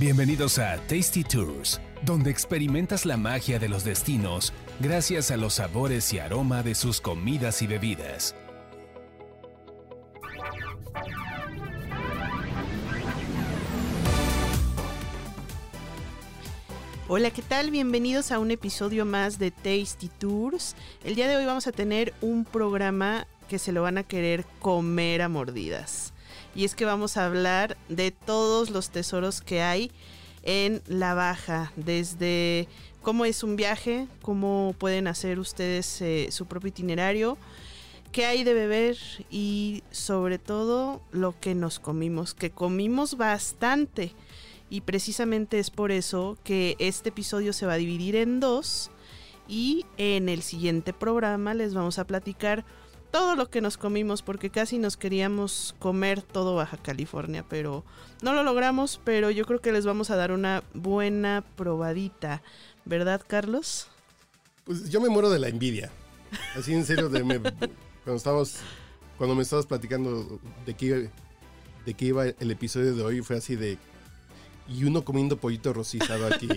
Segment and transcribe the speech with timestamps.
[0.00, 6.10] Bienvenidos a Tasty Tours, donde experimentas la magia de los destinos gracias a los sabores
[6.14, 8.34] y aroma de sus comidas y bebidas.
[17.06, 17.70] Hola, ¿qué tal?
[17.70, 20.76] Bienvenidos a un episodio más de Tasty Tours.
[21.04, 24.46] El día de hoy vamos a tener un programa que se lo van a querer
[24.60, 26.14] comer a mordidas.
[26.54, 29.92] Y es que vamos a hablar de todos los tesoros que hay
[30.42, 32.66] en la baja, desde
[33.02, 37.38] cómo es un viaje, cómo pueden hacer ustedes eh, su propio itinerario,
[38.12, 38.96] qué hay de beber
[39.30, 44.12] y sobre todo lo que nos comimos, que comimos bastante.
[44.68, 48.90] Y precisamente es por eso que este episodio se va a dividir en dos.
[49.48, 52.64] Y en el siguiente programa les vamos a platicar
[53.10, 57.84] todo lo que nos comimos porque casi nos queríamos comer todo Baja California, pero
[58.22, 62.42] no lo logramos, pero yo creo que les vamos a dar una buena probadita,
[62.84, 63.88] ¿verdad Carlos?
[64.64, 65.90] Pues yo me muero de la envidia.
[66.54, 68.56] Así en serio, de me, cuando estábamos,
[69.18, 71.10] cuando me estabas platicando de qué,
[71.86, 73.78] de qué iba el episodio de hoy, fue así de
[74.68, 76.48] y uno comiendo pollito rosizado aquí.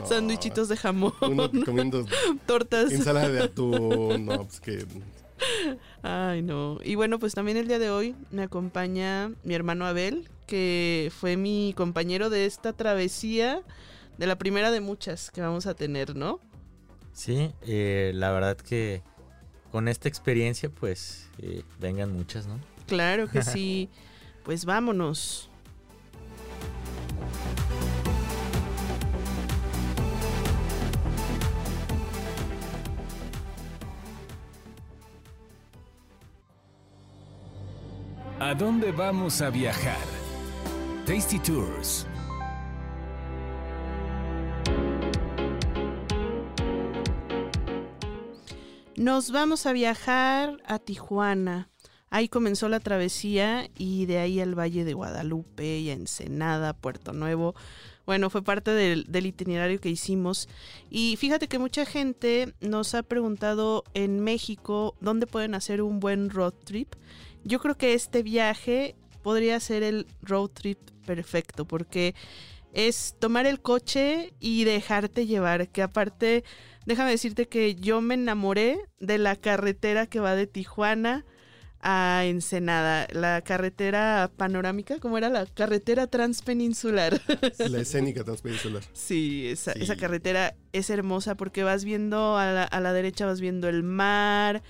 [0.00, 0.06] No.
[0.06, 1.12] Sándwichitos de jamón.
[1.20, 2.04] Uno comiendo
[2.46, 2.92] tortas.
[2.92, 4.26] Ensalada de atún.
[4.26, 4.84] No, pues que.
[6.02, 6.78] Ay, no.
[6.82, 11.36] Y bueno, pues también el día de hoy me acompaña mi hermano Abel, que fue
[11.36, 13.62] mi compañero de esta travesía,
[14.18, 16.40] de la primera de muchas que vamos a tener, ¿no?
[17.12, 19.02] Sí, eh, la verdad que
[19.70, 22.60] con esta experiencia, pues eh, vengan muchas, ¿no?
[22.86, 23.88] Claro que sí.
[24.44, 25.48] pues vámonos.
[38.46, 40.04] ¿A dónde vamos a viajar?
[41.06, 42.06] Tasty Tours.
[48.96, 51.70] Nos vamos a viajar a Tijuana.
[52.10, 57.14] Ahí comenzó la travesía y de ahí al Valle de Guadalupe y a Ensenada, Puerto
[57.14, 57.54] Nuevo.
[58.04, 60.50] Bueno, fue parte del, del, itinerario que hicimos.
[60.90, 66.28] Y fíjate que mucha gente nos ha preguntado en México dónde pueden hacer un buen
[66.28, 66.94] road trip.
[67.44, 72.14] Yo creo que este viaje podría ser el road trip perfecto porque
[72.72, 76.44] es tomar el coche y dejarte llevar, que aparte,
[76.86, 81.24] déjame decirte que yo me enamoré de la carretera que va de Tijuana
[81.86, 85.28] a Ensenada, la carretera panorámica, ¿cómo era?
[85.28, 87.20] La carretera transpeninsular.
[87.58, 88.82] La escénica transpeninsular.
[88.94, 89.82] Sí esa, sí.
[89.82, 93.82] esa carretera es hermosa porque vas viendo a la, a la derecha, vas viendo el
[93.82, 94.62] mar,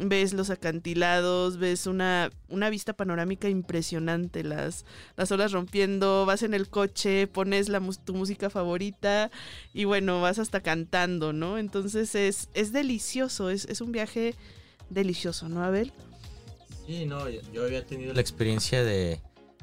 [0.00, 4.84] ves los acantilados, ves una, una vista panorámica impresionante, las,
[5.16, 9.30] las olas rompiendo, vas en el coche, pones la, tu música favorita
[9.74, 11.58] y bueno, vas hasta cantando, ¿no?
[11.58, 14.34] Entonces es, es delicioso, es, es un viaje
[14.88, 15.92] delicioso, ¿no, Abel?
[16.86, 19.20] Sí, no, yo, había tenido la experiencia de,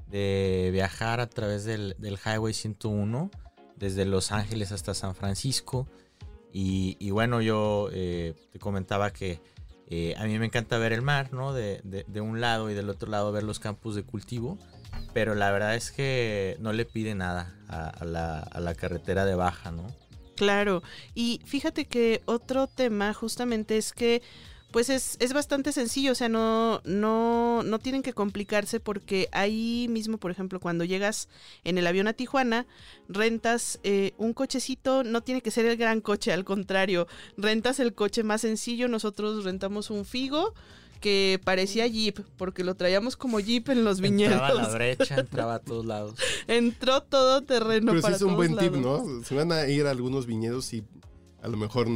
[0.10, 3.32] de viajar a través del, del, Highway 101,
[3.76, 5.88] desde Los Ángeles hasta San Francisco.
[6.54, 9.42] Y, y bueno, yo eh, te comentaba que
[9.90, 11.54] eh, a mí me encanta ver el mar, ¿no?
[11.54, 14.58] De, de, de, un lado y del otro lado ver los campos de cultivo.
[15.14, 19.36] Pero la verdad es que no le pide nada a, la, a la carretera de
[19.36, 19.88] baja, ¿no?
[20.36, 20.84] Claro.
[21.16, 24.22] Y fíjate que otro tema justamente es que
[24.72, 29.88] pues es, es, bastante sencillo, o sea, no, no, no tienen que complicarse porque ahí
[29.90, 31.30] mismo, por ejemplo, cuando llegas
[31.64, 32.68] en el avión a Tijuana,
[33.08, 37.08] rentas eh, un cochecito, no tiene que ser el gran coche, al contrario,
[37.38, 40.54] rentas el coche más sencillo, nosotros rentamos un Figo
[41.00, 44.34] que parecía Jeep, porque lo traíamos como Jeep en los viñedos.
[44.34, 46.16] Entraba a la brecha, entraba a todos lados.
[46.48, 48.72] Entró todo terreno Pero para sí es un buen lados.
[48.72, 49.24] tip, ¿no?
[49.24, 50.84] Se van a ir a algunos viñedos y
[51.42, 51.88] a lo mejor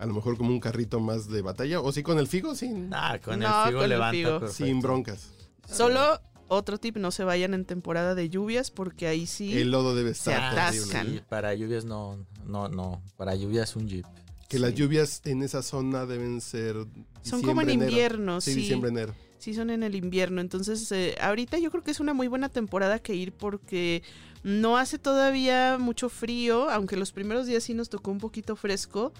[0.00, 1.80] a lo mejor como un carrito más de batalla.
[1.80, 2.72] O sí, con el Figo, sí.
[2.90, 4.16] Ah, con No, el Figo con el levanta.
[4.40, 4.48] Figo.
[4.48, 5.28] Sin broncas.
[5.70, 9.56] Solo otro tip, no se vayan en temporada de lluvias porque ahí sí...
[9.56, 10.88] El lodo debe Se estar atascan.
[10.90, 11.18] terrible.
[11.20, 13.02] Sí, para lluvias no, no, no.
[13.16, 14.06] Para lluvias un Jeep.
[14.48, 16.74] Que las lluvias en esa zona deben ser.
[17.22, 17.90] Son como en enero.
[17.90, 18.60] invierno, Sí, sí.
[18.62, 19.14] diciembre, enero.
[19.38, 20.40] Sí, son en el invierno.
[20.40, 24.02] Entonces, eh, ahorita yo creo que es una muy buena temporada que ir porque
[24.42, 29.12] no hace todavía mucho frío, aunque los primeros días sí nos tocó un poquito fresco,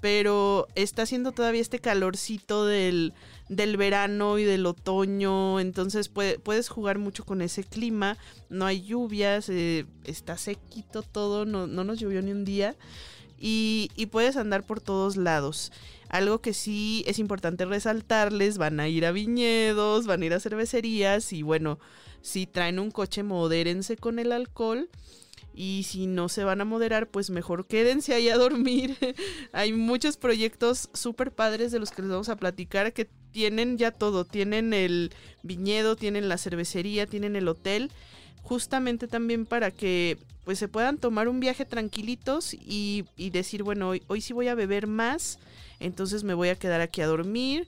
[0.00, 3.12] pero está haciendo todavía este calorcito del,
[3.48, 8.16] del verano y del otoño, entonces puede- puedes jugar mucho con ese clima,
[8.50, 12.76] no hay lluvias, eh, está sequito todo, no, no nos llovió ni un día.
[13.38, 15.72] y, y puedes andar por todos lados.
[16.08, 20.40] Algo que sí es importante resaltarles, van a ir a viñedos, van a ir a
[20.40, 21.78] cervecerías y bueno,
[22.22, 24.88] si traen un coche, modérense con el alcohol.
[25.54, 28.96] Y si no se van a moderar, pues mejor quédense ahí a dormir.
[29.52, 33.92] Hay muchos proyectos súper padres de los que les vamos a platicar que tienen ya
[33.92, 34.24] todo.
[34.24, 35.12] Tienen el
[35.42, 37.92] viñedo, tienen la cervecería, tienen el hotel.
[38.42, 43.90] Justamente también para que pues se puedan tomar un viaje tranquilitos y, y decir, bueno,
[43.90, 45.38] hoy, hoy sí voy a beber más,
[45.80, 47.66] entonces me voy a quedar aquí a dormir.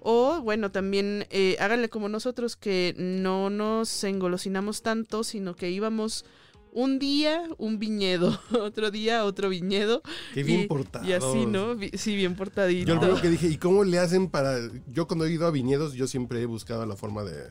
[0.00, 6.24] O bueno, también eh, háganle como nosotros que no nos engolosinamos tanto, sino que íbamos
[6.72, 10.02] un día un viñedo, otro día otro viñedo.
[10.34, 11.06] Qué bien y, portados.
[11.08, 11.76] Y así, ¿no?
[11.94, 12.94] Sí, bien portadito.
[12.94, 14.58] Yo creo que dije, ¿y cómo le hacen para...?
[14.88, 17.50] Yo cuando he ido a viñedos, yo siempre he buscado la forma de...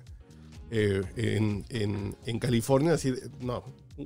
[0.72, 3.64] eh, en, en- en California, así, de- no,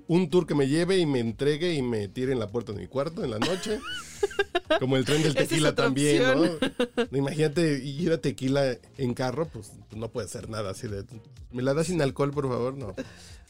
[0.08, 2.80] un tour que me lleve y me entregue y me tire en la puerta de
[2.80, 3.80] mi cuarto en la noche.
[4.80, 6.24] Como el tren del es tequila también.
[6.24, 6.36] ¿no?
[6.36, 11.04] No, Imagínate ir a tequila en carro, pues no puede ser nada así de...
[11.52, 12.78] ¿Me la das sin alcohol, por favor?
[12.78, 12.96] No.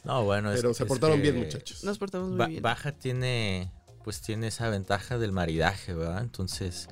[0.04, 0.50] No, bueno.
[0.52, 1.84] es- Pero se es portaron que bien, muchachos.
[1.84, 2.62] Nos portamos muy Ba- bien.
[2.62, 3.70] Baja tiene,
[4.04, 6.20] pues tiene esa ventaja del maridaje, ¿verdad?
[6.22, 6.88] Entonces,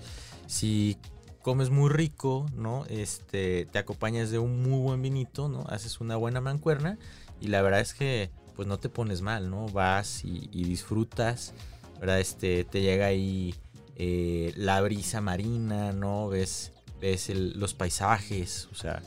[0.47, 0.97] si
[1.43, 2.85] comes muy rico, ¿no?
[2.89, 5.65] Este, te acompañas de un muy buen vinito, ¿no?
[5.69, 6.99] Haces una buena mancuerna
[7.41, 9.67] y la verdad es que, pues no te pones mal, ¿no?
[9.69, 11.55] Vas y, y disfrutas,
[11.99, 12.21] ¿verdad?
[12.21, 13.55] Este, te llega ahí
[13.97, 16.29] eh, la brisa marina, ¿no?
[16.29, 19.03] Ves, ves el- los paisajes, o sea,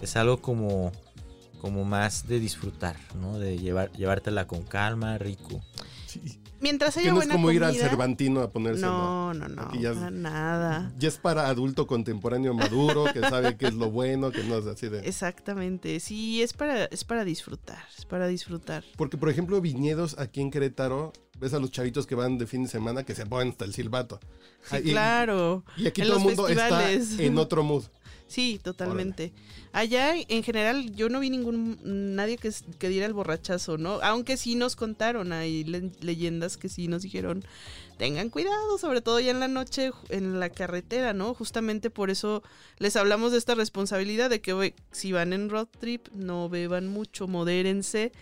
[0.00, 0.92] es algo como
[1.60, 3.38] como más de disfrutar, ¿no?
[3.38, 5.60] De llevar, llevártela con calma, rico.
[6.06, 6.40] Sí.
[6.58, 8.80] Mientras Que haya no es como ir al Cervantino a ponerse...
[8.80, 10.92] No, no, no, Aquí ya- para nada.
[10.98, 14.66] Ya es para adulto contemporáneo maduro, que sabe qué es lo bueno, que no es
[14.66, 15.00] así de...
[15.06, 18.84] Exactamente, sí, es para, es para disfrutar, es para disfrutar.
[18.96, 22.62] Porque, por ejemplo, viñedos aquí en Querétaro, ves a los chavitos que van de fin
[22.62, 24.18] de semana que se ponen hasta el silbato.
[24.62, 25.62] Sí, y, claro.
[25.76, 27.10] y aquí en todo el mundo festivales.
[27.10, 27.84] está en otro mood.
[28.28, 29.32] Sí, totalmente.
[29.72, 31.78] Allá, en general, yo no vi ningún
[32.16, 34.00] nadie que, que diera el borrachazo, ¿no?
[34.02, 37.44] Aunque sí nos contaron, hay le- leyendas que sí nos dijeron,
[37.96, 41.34] tengan cuidado, sobre todo ya en la noche en la carretera, ¿no?
[41.34, 42.42] Justamente por eso
[42.78, 46.88] les hablamos de esta responsabilidad de que güey, si van en road trip, no beban
[46.88, 48.12] mucho, modérense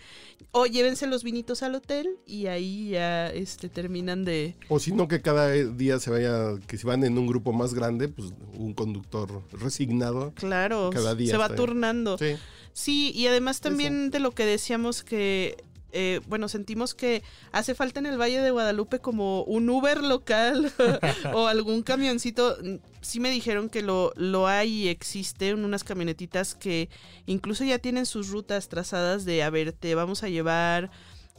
[0.52, 5.08] o llévense los vinitos al hotel y ahí ya este terminan de O si no,
[5.08, 8.74] que cada día se vaya, que si van en un grupo más grande, pues un
[8.74, 10.32] conductor resignado.
[10.34, 12.18] claro, Cada día se va turnando.
[12.18, 12.36] Sí.
[12.72, 15.62] Sí, y además también de lo que decíamos que,
[15.96, 20.72] eh, bueno, sentimos que hace falta en el Valle de Guadalupe como un Uber local
[21.32, 22.56] o algún camioncito.
[23.00, 26.88] Sí me dijeron que lo, lo hay y existe, unas camionetitas que
[27.26, 30.90] incluso ya tienen sus rutas trazadas de, a ver, te vamos a llevar,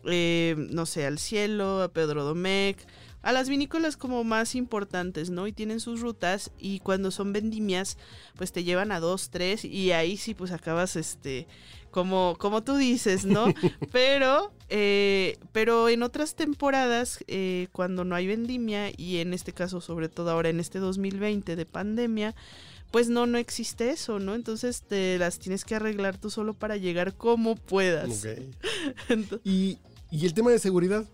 [0.06, 2.80] eh, no sé, al cielo, a Pedro Domecq.
[3.26, 5.48] A las vinícolas como más importantes, ¿no?
[5.48, 7.98] Y tienen sus rutas y cuando son vendimias,
[8.38, 11.48] pues te llevan a dos, tres y ahí sí pues acabas este
[11.90, 13.46] como como tú dices, ¿no?
[13.92, 19.82] pero eh, pero en otras temporadas eh, cuando no hay vendimia y en este caso
[19.82, 22.36] sobre todo ahora en este 2020 de pandemia
[22.92, 24.36] pues no, no existe eso, ¿no?
[24.36, 28.24] Entonces te las tienes que arreglar tú solo para llegar como puedas.
[28.24, 28.40] Ok.
[29.10, 29.80] Ento- Y,
[30.12, 31.06] y el tema de seguridad.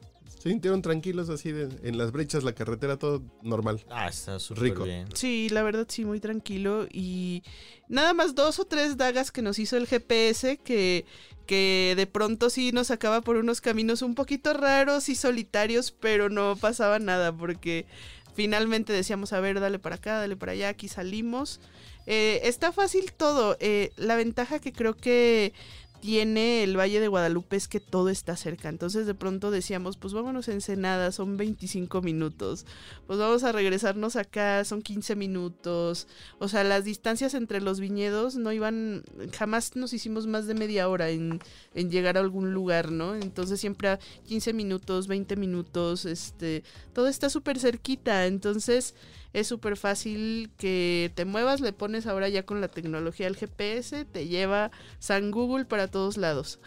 [0.41, 3.85] Se sintieron tranquilos así de, en las brechas, la carretera, todo normal.
[3.91, 4.83] Ah, está súper Rico.
[4.85, 5.07] bien.
[5.13, 6.87] Sí, la verdad sí, muy tranquilo.
[6.91, 7.43] Y
[7.87, 11.05] nada más dos o tres dagas que nos hizo el GPS que,
[11.45, 16.27] que de pronto sí nos sacaba por unos caminos un poquito raros y solitarios, pero
[16.27, 17.85] no pasaba nada porque
[18.33, 21.59] finalmente decíamos, a ver, dale para acá, dale para allá, aquí salimos.
[22.07, 23.57] Eh, está fácil todo.
[23.59, 25.53] Eh, la ventaja que creo que
[26.01, 28.69] tiene el Valle de Guadalupe es que todo está cerca.
[28.69, 32.65] Entonces de pronto decíamos, pues vámonos a Ensenada, son 25 minutos.
[33.05, 36.07] Pues vamos a regresarnos acá, son 15 minutos.
[36.39, 39.03] O sea, las distancias entre los viñedos no iban,
[39.37, 41.39] jamás nos hicimos más de media hora en,
[41.75, 43.15] en llegar a algún lugar, ¿no?
[43.15, 48.25] Entonces siempre a 15 minutos, 20 minutos, este, todo está súper cerquita.
[48.25, 48.95] Entonces
[49.33, 54.05] es súper fácil que te muevas, le pones ahora ya con la tecnología del GPS,
[54.05, 56.59] te lleva San Google para todos lados.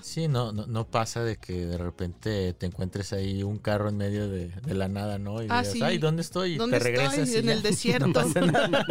[0.00, 3.96] Sí, no, no, no pasa de que de repente te encuentres ahí un carro en
[3.96, 5.42] medio de, de la nada, ¿no?
[5.42, 5.82] Y Ah, digas, sí.
[5.82, 6.54] ay, ¿dónde estoy?
[6.54, 7.34] Y ¿Dónde te regresas estoy?
[7.34, 8.06] y En ya, el desierto.
[8.06, 8.86] No pasa nada.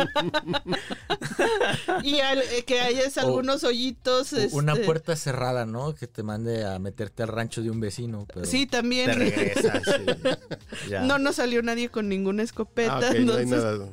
[2.03, 4.33] y al- eh, que hayas O- algunos hoyitos.
[4.51, 5.95] Una este, puerta cerrada, ¿no?
[5.95, 8.25] Que te mande a meterte al rancho de un vecino.
[8.33, 9.05] Pero Sí, también.
[9.07, 9.81] Te regresas.
[10.85, 11.01] y ya.
[11.03, 12.97] No nos salió nadie con ninguna escopeta.
[12.97, 13.87] Ah, ok, no hay nada.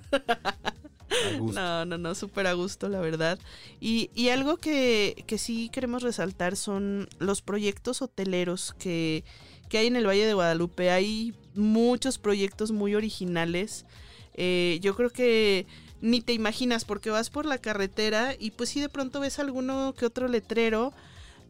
[1.41, 3.39] No, no, no, súper a gusto, la verdad.
[3.81, 9.25] Y, y algo que, que sí queremos resaltar son los proyectos hoteleros que,
[9.69, 10.91] que hay en el Valle de Guadalupe.
[10.91, 13.87] Hay muchos proyectos muy originales.
[14.35, 15.67] Eh, yo creo que
[16.01, 19.95] ni te imaginas porque vas por la carretera y pues sí de pronto ves alguno
[19.97, 20.93] que otro letrero,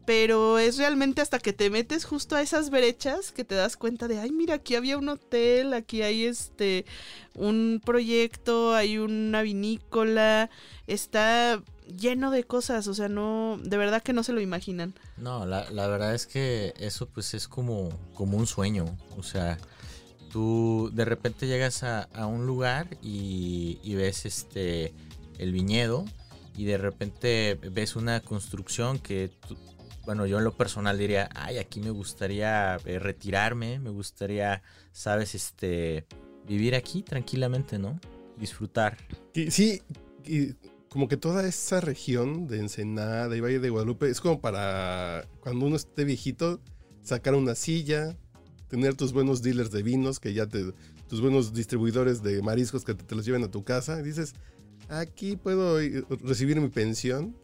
[0.05, 4.07] pero es realmente hasta que te metes justo a esas brechas que te das cuenta
[4.07, 6.85] de, ay, mira, aquí había un hotel, aquí hay este
[7.35, 10.49] un proyecto, hay una vinícola,
[10.87, 14.93] está lleno de cosas, o sea, no, de verdad que no se lo imaginan.
[15.17, 19.57] No, la, la verdad es que eso pues es como, como un sueño, o sea,
[20.31, 24.93] tú de repente llegas a, a un lugar y, y, ves este
[25.37, 26.05] el viñedo
[26.55, 29.57] y de repente ves una construcción que tú,
[30.05, 35.35] bueno yo en lo personal diría ay aquí me gustaría eh, retirarme me gustaría sabes
[35.35, 36.05] este
[36.45, 37.99] vivir aquí tranquilamente no
[38.37, 38.97] disfrutar
[39.49, 39.81] sí
[40.89, 45.65] como que toda esa región de Ensenada y Valle de Guadalupe es como para cuando
[45.65, 46.59] uno esté viejito
[47.03, 48.17] sacar una silla
[48.71, 50.73] tener tus buenos dealers de vinos, que ya te,
[51.09, 53.99] tus buenos distribuidores de mariscos que te, los lleven a tu casa.
[53.99, 54.33] Y dices,
[54.87, 55.77] aquí puedo
[56.23, 57.35] recibir mi pensión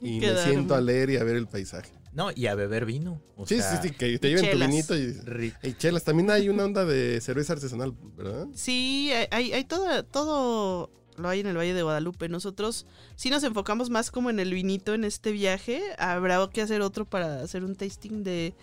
[0.00, 0.42] y Quedarme.
[0.42, 1.92] me siento a leer y a ver el paisaje.
[2.12, 3.20] No, y a beber vino.
[3.36, 6.02] O sí, sea, sí, sí, que te lleven tu vinito y, y, chelas.
[6.02, 8.46] También hay una onda de cerveza artesanal, ¿verdad?
[8.54, 12.28] Sí, hay, hay todo, todo lo hay en el Valle de Guadalupe.
[12.28, 12.86] Nosotros
[13.16, 15.82] sí nos enfocamos más como en el vinito en este viaje.
[15.98, 18.54] Habrá que hacer otro para hacer un tasting de,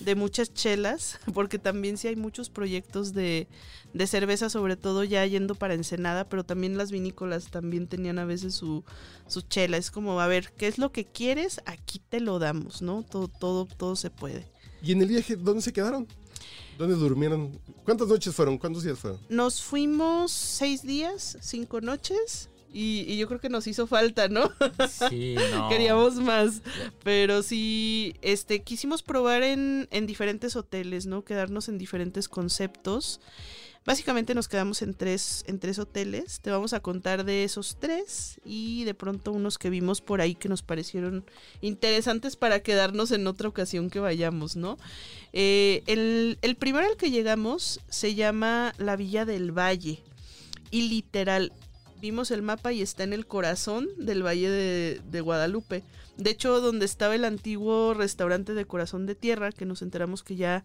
[0.00, 3.48] de muchas chelas, porque también sí hay muchos proyectos de,
[3.92, 8.24] de, cerveza, sobre todo ya yendo para Ensenada, pero también las vinícolas también tenían a
[8.24, 8.84] veces su,
[9.26, 9.76] su chela.
[9.76, 11.60] Es como, a ver, ¿qué es lo que quieres?
[11.66, 13.02] Aquí te lo damos, ¿no?
[13.02, 14.46] Todo, todo, todo se puede.
[14.82, 16.06] ¿Y en el viaje dónde se quedaron?
[16.78, 17.58] ¿Dónde durmieron?
[17.84, 18.56] ¿Cuántas noches fueron?
[18.56, 19.18] ¿Cuántos días fueron?
[19.28, 22.48] Nos fuimos seis días, cinco noches.
[22.72, 24.50] Y, y, yo creo que nos hizo falta, ¿no?
[25.08, 25.68] Sí, no.
[25.70, 26.62] Queríamos más.
[27.02, 31.24] Pero sí, este, quisimos probar en, en diferentes hoteles, ¿no?
[31.24, 33.20] Quedarnos en diferentes conceptos.
[33.88, 36.40] Básicamente nos quedamos en tres, en tres hoteles.
[36.40, 40.34] Te vamos a contar de esos tres y de pronto unos que vimos por ahí
[40.34, 41.24] que nos parecieron
[41.62, 44.76] interesantes para quedarnos en otra ocasión que vayamos, ¿no?
[45.32, 50.02] Eh, el, el primero al que llegamos se llama la Villa del Valle.
[50.70, 51.54] Y literal,
[52.00, 55.82] vimos el mapa y está en el corazón del Valle de, Guadalupe.
[56.16, 60.36] De hecho, donde estaba el antiguo restaurante de Corazón de Tierra, que nos enteramos que
[60.36, 60.64] ya,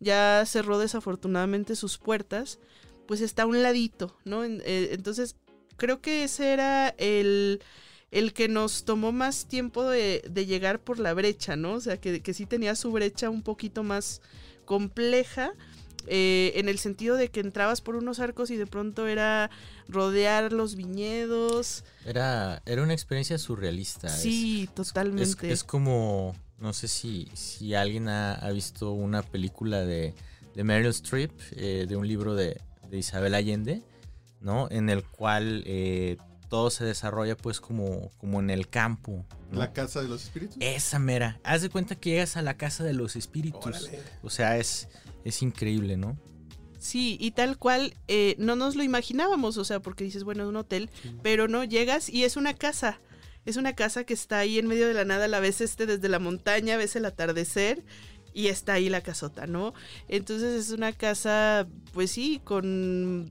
[0.00, 2.58] ya cerró desafortunadamente sus puertas,
[3.06, 4.44] pues está a un ladito, ¿no?
[4.44, 5.36] Eh, entonces,
[5.76, 7.60] creo que ese era el,
[8.10, 11.74] el que nos tomó más tiempo de, de, llegar por la brecha, ¿no?
[11.74, 14.20] O sea, que, que sí tenía su brecha un poquito más
[14.64, 15.52] compleja
[16.06, 19.50] eh, en el sentido de que entrabas por unos arcos y de pronto era
[19.88, 21.84] rodear los viñedos.
[22.04, 24.08] Era, era una experiencia surrealista.
[24.08, 25.46] Sí, es, totalmente.
[25.46, 30.14] Es, es, como, no sé si, si alguien ha, ha visto una película de,
[30.54, 33.82] de Meryl Streep, eh, de un libro de, de, Isabel Allende,
[34.40, 34.68] ¿no?
[34.70, 36.16] En el cual eh,
[36.48, 39.24] todo se desarrolla pues como, como en el campo.
[39.50, 39.58] ¿no?
[39.58, 40.56] ¿La casa de los espíritus?
[40.60, 41.40] Esa mera.
[41.44, 43.64] Haz de cuenta que llegas a la casa de los espíritus.
[43.64, 44.00] Órale.
[44.22, 44.88] O sea, es
[45.24, 46.18] es increíble, ¿no?
[46.78, 50.48] Sí, y tal cual, eh, no nos lo imaginábamos, o sea, porque dices, bueno, es
[50.48, 51.16] un hotel, sí.
[51.22, 52.98] pero no, llegas y es una casa.
[53.44, 56.08] Es una casa que está ahí en medio de la nada, la ves este desde
[56.08, 57.84] la montaña, ves el atardecer
[58.34, 59.74] y está ahí la casota, ¿no?
[60.08, 63.30] Entonces es una casa, pues sí, con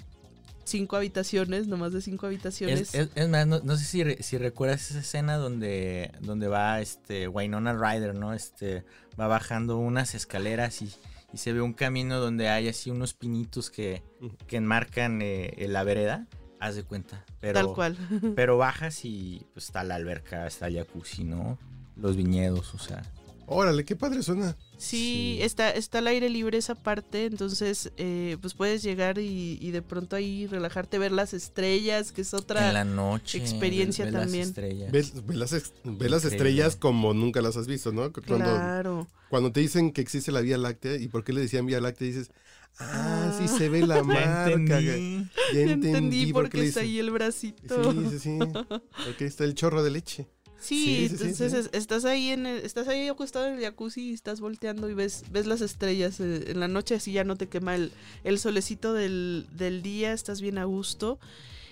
[0.64, 2.94] cinco habitaciones, no más de cinco habitaciones.
[2.94, 6.82] Es, es, es más, no, no, sé si, si recuerdas esa escena donde, donde va
[6.82, 8.34] este Winona Ryder, ¿no?
[8.34, 8.86] Este
[9.20, 10.94] va bajando unas escaleras y
[11.34, 14.04] y se ve un camino donde hay así unos pinitos que,
[14.48, 16.28] que enmarcan eh, la vereda,
[16.60, 17.26] haz de cuenta.
[17.40, 17.98] Pero, Tal cual.
[18.36, 21.58] pero bajas y pues está la alberca, está el jacuzzi, ¿no?
[21.96, 23.02] Los viñedos, o sea.
[23.46, 24.56] Órale, qué padre suena.
[24.78, 29.58] Sí, sí, Está, está al aire libre esa parte, entonces eh, pues puedes llegar y,
[29.62, 34.06] y, de pronto ahí relajarte, ver las estrellas, que es otra en la noche, experiencia
[34.06, 34.40] ve, ve también.
[34.42, 34.92] Las estrellas.
[34.92, 38.12] Ves, ve las, estrellas como nunca las has visto, ¿no?
[38.12, 39.08] Cuando, claro.
[39.30, 42.08] Cuando te dicen que existe la Vía Láctea y por qué le decían Vía Láctea,
[42.08, 42.32] dices,
[42.80, 44.80] ah, sí se ve la marca.
[44.80, 47.92] Ya entendí, ya entendí, entendí por qué está ahí el bracito.
[47.92, 48.40] Sí, sí, sí,
[49.06, 50.28] porque está el chorro de leche.
[50.62, 54.12] Sí, sí, sí entonces sí, estás ahí en el, estás ahí acostado en el jacuzzi
[54.12, 56.20] y estás volteando y ves, ves las estrellas.
[56.20, 57.92] En la noche así ya no te quema el,
[58.24, 61.20] el solecito del, del, día, estás bien a gusto.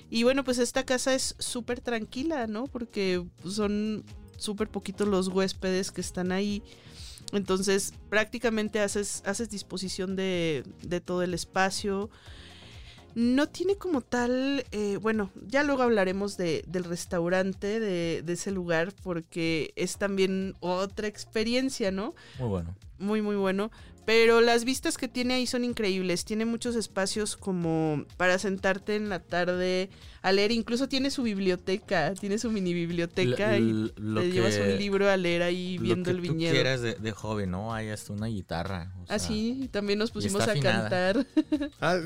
[0.10, 2.66] Y bueno, pues esta casa es súper tranquila, ¿no?
[2.66, 4.04] Porque son
[4.38, 6.64] súper poquitos los huéspedes que están ahí.
[7.32, 12.10] Entonces prácticamente haces, haces disposición de, de todo el espacio.
[13.16, 18.52] No tiene como tal, eh, bueno, ya luego hablaremos de, del restaurante de, de ese
[18.52, 22.14] lugar porque es también otra experiencia, ¿no?
[22.40, 22.76] Muy bueno.
[22.98, 23.72] muy muy bueno.
[24.06, 26.26] Pero las vistas que tiene ahí son increíbles.
[26.26, 29.92] Tiene muchos espacios como para sentarte en la tarde
[30.24, 30.52] a leer.
[30.52, 35.16] Incluso tiene su biblioteca, tiene su mini biblioteca L- y te llevas un libro a
[35.16, 36.54] leer ahí Lo viendo que el tú viñedo.
[36.54, 37.72] quieras de, de joven, ¿no?
[37.72, 38.92] Hay hasta una guitarra.
[38.98, 40.90] o Ah, sea, sí, también nos pusimos a afinada.
[40.90, 41.28] cantar.
[41.80, 42.00] Ah,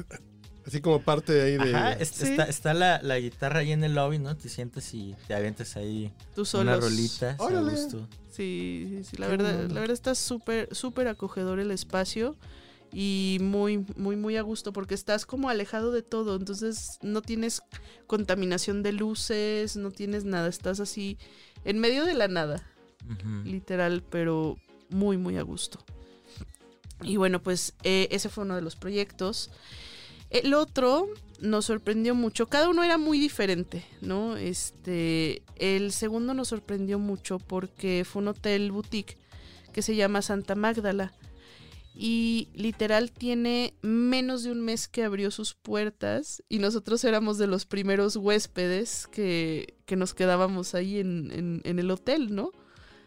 [0.65, 1.75] así como parte ahí de.
[1.75, 2.25] Ajá, es- Sí.
[2.31, 4.35] está, está la, la guitarra ahí en el lobby, ¿no?
[4.37, 6.79] Te sientas y te avientas ahí Tú una solos.
[6.83, 7.35] rolita.
[7.39, 7.71] a Órale.
[7.71, 8.07] gusto.
[8.31, 12.35] Sí, sí, sí, la verdad, la verdad está súper, súper acogedor el espacio
[12.91, 17.61] y muy, muy, muy a gusto porque estás como alejado de todo, entonces no tienes
[18.07, 21.17] contaminación de luces, no tienes nada, estás así
[21.65, 22.63] en medio de la nada,
[23.45, 24.57] literal, pero
[24.89, 25.79] muy, muy a gusto.
[27.01, 29.51] Y bueno, pues eh, ese fue uno de los proyectos.
[30.33, 31.07] El otro
[31.39, 32.47] nos sorprendió mucho.
[32.47, 34.35] Cada uno era muy diferente, ¿no?
[34.37, 39.17] Este, el segundo nos sorprendió mucho porque fue un hotel boutique
[39.71, 41.13] que se llama Santa Magdala.
[41.95, 47.45] Y literal tiene menos de un mes que abrió sus puertas y nosotros éramos de
[47.45, 52.51] los primeros huéspedes que, que nos quedábamos ahí en, en- en el hotel, ¿no?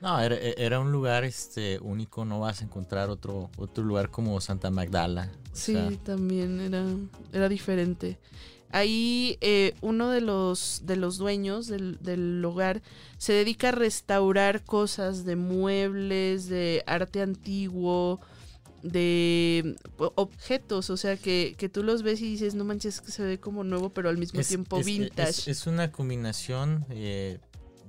[0.00, 4.40] No, era, era un lugar este único, no vas a encontrar otro, otro lugar como
[4.40, 5.30] Santa Magdala.
[5.52, 6.84] Sí, sea, también era,
[7.32, 8.18] era diferente.
[8.72, 12.82] Ahí eh, uno de los, de los dueños del, del hogar
[13.16, 18.20] se dedica a restaurar cosas de muebles, de arte antiguo,
[18.82, 23.22] de objetos, o sea, que, que tú los ves y dices, no manches, que se
[23.24, 25.30] ve como nuevo, pero al mismo es- tiempo es- vintage.
[25.30, 27.38] Es, es una combinación eh,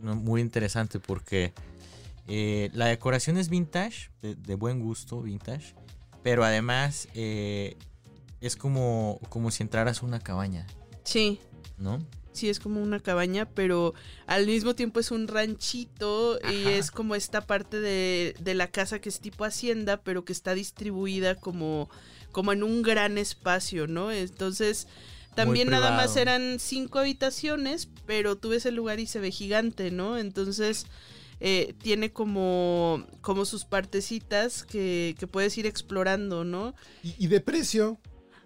[0.02, 1.54] muy interesante porque
[2.28, 5.76] eh, la decoración es vintage, de, de buen gusto, vintage,
[6.24, 7.78] pero además eh,
[8.42, 10.66] es como, como si entraras a una cabaña,
[11.04, 11.40] Sí,
[11.78, 12.00] ¿no?
[12.34, 13.94] sí es como una cabaña, pero
[14.28, 19.00] al mismo tiempo es un ranchito y es como esta parte de, de la casa
[19.00, 21.90] que es tipo hacienda, pero que está distribuida como,
[22.32, 24.12] como en un gran espacio, ¿no?
[24.12, 24.88] Entonces,
[25.34, 29.90] también nada más eran cinco habitaciones, pero tú ves el lugar y se ve gigante,
[29.92, 30.18] ¿no?
[30.18, 30.86] Entonces...
[31.40, 36.74] eh, tiene como, como sus partecitas que, que puedes ir explorando, ¿no?
[37.04, 38.00] ¿Y, y de precio?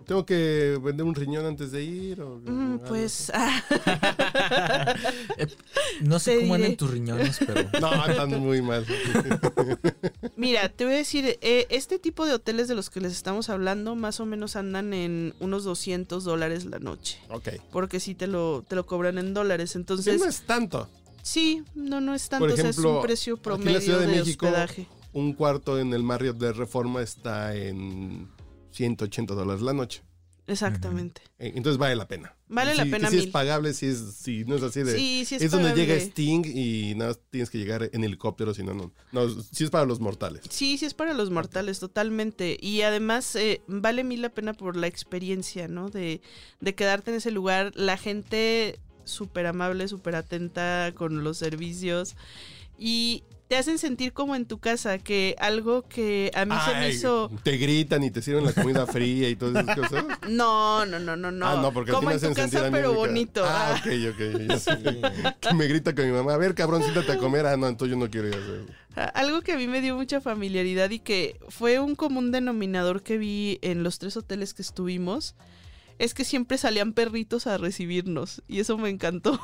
[0.05, 2.21] ¿Tengo que vender un riñón antes de ir?
[2.21, 3.31] O, Mm, pues,
[5.37, 5.47] Eh,
[6.01, 7.69] no sé cómo andan tus riñones, pero...
[7.79, 8.85] No, están muy mal.
[10.35, 13.49] Mira, te voy a decir, eh, este tipo de hoteles de los que les estamos
[13.49, 17.19] hablando más o menos andan en unos 200 dólares la noche.
[17.29, 17.49] Ok.
[17.71, 19.71] Porque sí te lo, te lo cobran en dólares.
[19.71, 20.89] Sí, Entonces, no es tanto.
[21.21, 22.45] Sí, no, no es tanto.
[22.45, 24.45] Por o sea, es ejemplo, un precio aquí en la promedio Ciudad de de, México,
[24.45, 24.87] hospedaje.
[25.13, 28.29] Un cuarto en el Marriott de Reforma está en
[28.71, 30.03] 180 dólares la noche.
[30.47, 31.21] Exactamente.
[31.39, 32.35] Eh, Entonces vale la pena.
[32.47, 34.97] Vale la pena sí es pagable, si, es, si no es así de...
[34.97, 35.95] Sí, sí es, es donde llega.
[35.95, 38.91] Sting y nada, tienes que llegar en helicóptero, si no, no.
[39.13, 40.41] No, sí es para los mortales.
[40.49, 42.57] Sí, sí es para los mortales, totalmente.
[42.59, 45.89] Y además eh, vale mil la pena por la experiencia, ¿no?
[45.89, 46.21] De,
[46.59, 47.71] de quedarte en ese lugar.
[47.75, 52.15] La gente súper amable, súper atenta con los servicios.
[52.77, 56.89] Y te hacen sentir como en tu casa, que algo que a mí se me
[56.89, 57.29] hizo...
[57.43, 60.05] Te gritan y te sirven la comida fría y todas esas cosas.
[60.29, 61.45] No, no, no, no, no.
[61.45, 63.43] Ah, no, porque a ti como me en tu hacen sentir casa, pero bonito.
[63.45, 63.81] Ah, Ah.
[63.81, 64.47] ok, ok.
[64.47, 64.77] ya sé.
[64.77, 65.01] Sí.
[65.41, 67.45] Que me grita con mi mamá, a ver, cabrón, siéntate a comer.
[67.45, 68.61] Ah, no, entonces yo no quiero ir a hacer.
[68.95, 73.03] A- Algo que a mí me dio mucha familiaridad y que fue un común denominador
[73.03, 75.35] que vi en los tres hoteles que estuvimos
[76.01, 79.39] es que siempre salían perritos a recibirnos y eso me encantó.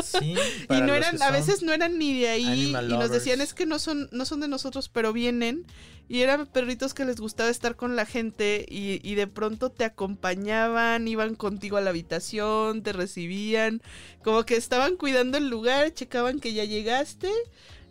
[0.00, 0.36] Sí,
[0.70, 3.66] Y no que a veces no eran ni de ahí y nos decían es que
[3.66, 5.66] no son no son de nosotros pero vienen
[6.08, 9.84] y eran perritos que les gustaba estar con la gente y, y de pronto te
[9.84, 13.82] acompañaban, iban contigo a la habitación, te recibían,
[14.22, 17.28] como que estaban cuidando el lugar, checaban que ya llegaste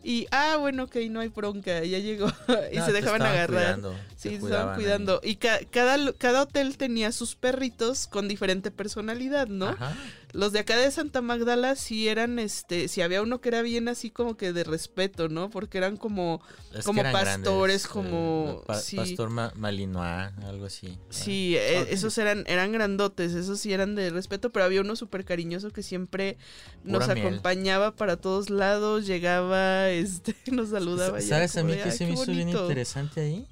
[0.03, 2.27] y ah bueno ok no hay bronca ya llegó
[2.71, 3.47] y No, se dejaban agarrar.
[3.79, 4.75] cuidando, Sí, se estaban ahí.
[4.75, 5.19] cuidando.
[5.23, 9.67] Y ca- cada, cada hotel tenía sus perritos con diferente personalidad, ¿no?
[9.69, 9.95] Ajá.
[10.33, 13.87] Los de acá de Santa Magdala sí eran, este, si había uno que era bien
[13.87, 15.49] así como que de respeto, ¿no?
[15.49, 16.41] Porque eran como,
[16.73, 18.97] Es Como eran pastores, eh, como- pa- sí.
[18.97, 20.97] Pastor ma- Malinois, algo así.
[21.09, 21.87] sí, eh, Ok.
[21.91, 25.81] esos eran, eran grandotes, esos sí eran de respeto, pero había uno súper cariñoso que
[25.81, 26.37] siempre
[26.83, 27.19] nos miel.
[27.25, 31.21] acompañaba para todos lados, llegaba, este, nos saludaba.
[31.21, 32.61] ¿Sabes a mí de, que "Ay, se me hizo bien bonito".
[32.63, 33.47] interesante ahí?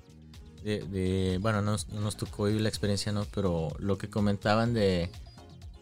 [0.64, 3.26] De, de- bueno, no nos, no nos tocó vivir la experiencia, ¿no?
[3.34, 5.10] Pero lo que comentaban de,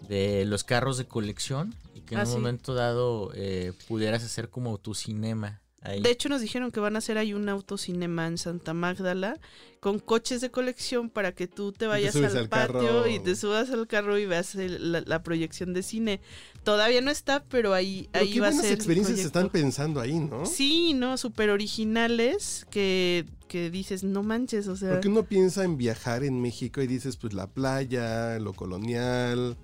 [0.07, 2.35] de los carros de colección y que en Ah, un sí.
[2.35, 6.01] momento dado eh, pudieras hacer como tu cinema Ahí.
[6.01, 9.37] De hecho, nos dijeron que van a hacer ahí un autocinema en Santa Magdala
[9.81, 13.07] con coches de colección para que tú te vayas al, al patio carro.
[13.09, 16.21] y te subas al carro y veas el- la, la proyección de cine.
[16.63, 18.71] Todavía no está, pero ahí, Pero ahí qué va a ser.
[18.71, 19.39] experiencias proyecto.
[19.39, 20.45] están pensando ahí, ¿no?
[20.45, 24.91] Sí, no, súper originales que, que dices, no manches, o sea.
[24.91, 29.57] Porque uno piensa en viajar en México y dices, pues la playa, lo colonial.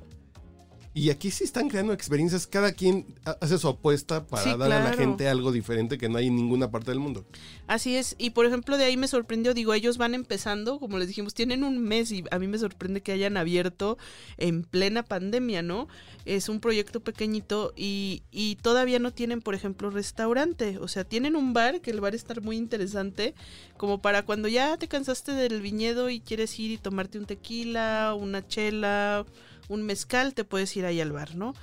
[0.92, 4.76] Y aquí sí están creando experiencias, cada quien ha- hace su apuesta para Sí, darle
[4.76, 7.26] a la gente algo diferente que no hay en ninguna parte del mundo.
[7.68, 11.08] Así es, y por ejemplo de ahí me sorprendió, digo, ellos van empezando, como les
[11.08, 14.00] dijimos, tienen un mes y a mí me sorprende que hayan abierto
[14.38, 15.88] en plena pandemia, ¿no?
[16.26, 21.36] Es un proyecto pequeñito y, y todavía no tienen, por ejemplo, restaurante, o sea, tienen
[21.36, 23.36] un bar, que el bar está muy interesante,
[23.78, 28.16] como para cuando ya te cansaste del viñedo y quieres ir y tomarte un tequila,
[28.20, 29.26] una chela,
[29.70, 31.56] un mezcal, te puedes ir ahí al bar, ¿no?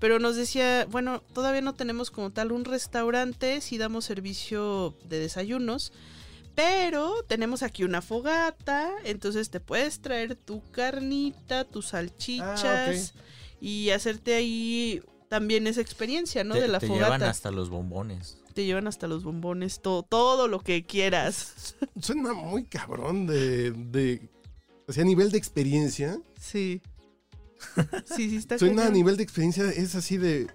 [0.00, 5.20] Pero nos decía, bueno, todavía no tenemos como tal un restaurante, sí damos servicio de
[5.20, 5.92] desayunos,
[6.54, 13.14] pero tenemos aquí una fogata, entonces te puedes traer tu carnita, tus salchichas
[13.60, 16.54] y hacerte ahí también esa experiencia, ¿no?
[16.54, 17.04] te, de la te fogata.
[17.06, 18.38] llevan hasta los bombones.
[18.54, 21.76] Te llevan hasta los bombones, todo, todo lo que quieras.
[22.00, 23.70] Suena muy cabrón de...
[23.70, 24.28] de
[24.86, 26.82] o sea, a nivel de experiencia, Sí.
[28.04, 30.48] Sí, sí está suena a nivel de experiencia, es así de...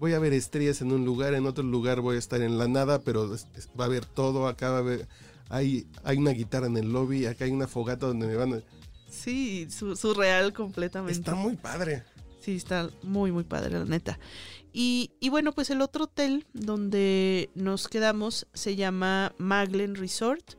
[0.00, 2.66] Voy a ver estrellas en un lugar, en otro lugar voy a estar en la
[2.68, 3.36] nada, pero
[3.78, 5.08] va a haber todo, acá va a haber...
[5.48, 8.60] Hay, hay una guitarra en el lobby, acá hay una fogata donde me van a...
[9.08, 11.12] Sí, su- surreal completamente.
[11.18, 12.02] Está muy padre.
[12.40, 14.18] Sí, está muy, muy padre, la neta.
[14.72, 20.54] Y, y bueno, pues el otro hotel donde nos quedamos se llama Maglen Resort.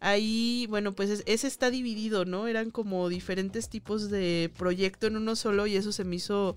[0.00, 2.46] Ahí, bueno, pues es- ese está dividido, ¿no?
[2.48, 6.56] Eran como diferentes tipos de proyecto en uno solo y eso se me hizo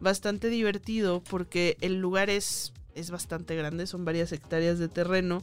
[0.00, 5.42] bastante divertido porque el lugar es, es bastante grande, son varias hectáreas de terreno.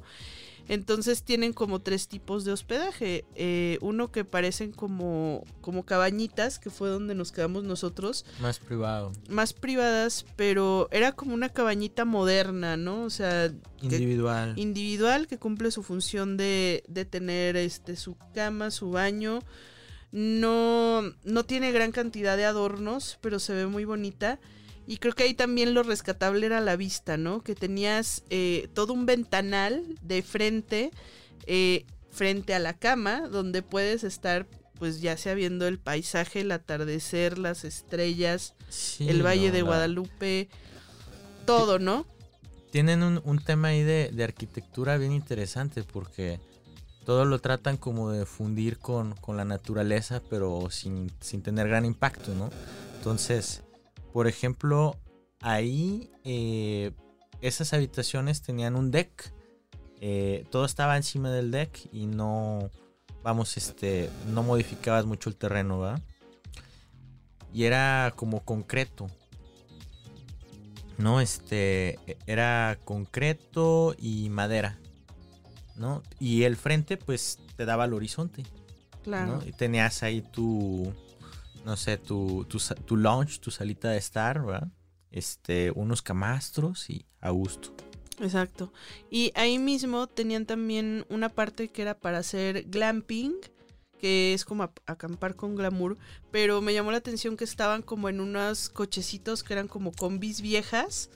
[0.69, 3.25] Entonces tienen como tres tipos de hospedaje.
[3.35, 9.11] Eh, uno que parecen como, como cabañitas, que fue donde nos quedamos nosotros Más privado.
[9.27, 13.03] más privadas, pero era como una cabañita moderna, ¿no?
[13.03, 13.49] O sea,
[13.79, 14.53] que- Individual.
[14.57, 19.39] individual que cumple su función de, de tener este su cama, su baño.
[20.11, 24.39] No, no tiene gran cantidad de adornos, pero se ve muy bonita.
[24.85, 27.41] Y creo que ahí también lo rescatable era la vista, ¿no?
[27.41, 30.91] Que tenías eh, todo un ventanal de frente,
[31.47, 34.45] eh, frente a la cama, donde puedes estar,
[34.77, 39.59] pues ya sea viendo el paisaje, el atardecer, las estrellas, Sí, el Valle no, de
[39.61, 40.49] la- Guadalupe,
[41.45, 42.05] todo, ¿no?
[42.71, 46.39] Tienen un, un tema ahí de, de arquitectura bien interesante porque
[47.05, 51.85] todo lo tratan como de fundir con, con la naturaleza, pero sin, sin tener gran
[51.85, 52.49] impacto, ¿no?
[52.97, 53.61] Entonces,
[54.13, 54.95] por ejemplo,
[55.41, 56.91] ahí eh,
[57.41, 59.33] esas habitaciones tenían un deck.
[59.99, 62.69] eh, todo estaba encima del deck y no,
[63.23, 66.01] vamos, este, no modificabas mucho el terreno, ¿verdad?
[67.53, 69.07] Y era como concreto.
[70.97, 74.77] No, este, e- era concreto y madera,
[75.75, 76.03] ¿no?
[76.19, 78.43] Y el frente, pues, te daba al horizonte,
[79.03, 79.37] Claro.
[79.39, 79.45] ¿no?
[79.47, 80.93] Y tenías ahí tu,
[81.65, 84.67] no sé, tu, tu, tu lounge, tu salita de estar, ¿verdad?
[85.11, 87.73] Este, unos camastros y a gusto.
[88.19, 88.71] Exacto.
[89.09, 93.33] Y ahí mismo tenían también una parte que era para hacer glamping,
[93.99, 95.97] que es como acampar con glamour,
[96.31, 100.41] pero me llamó la atención que estaban como en unos cochecitos que eran como combis
[100.41, 101.09] viejas.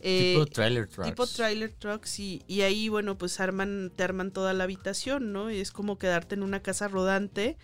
[0.00, 1.08] eh, tipo trailer trucks.
[1.08, 5.50] tipo trailer trucks y, y ahí bueno pues arman te arman toda la habitación no
[5.52, 7.56] y es como quedarte en una casa rodante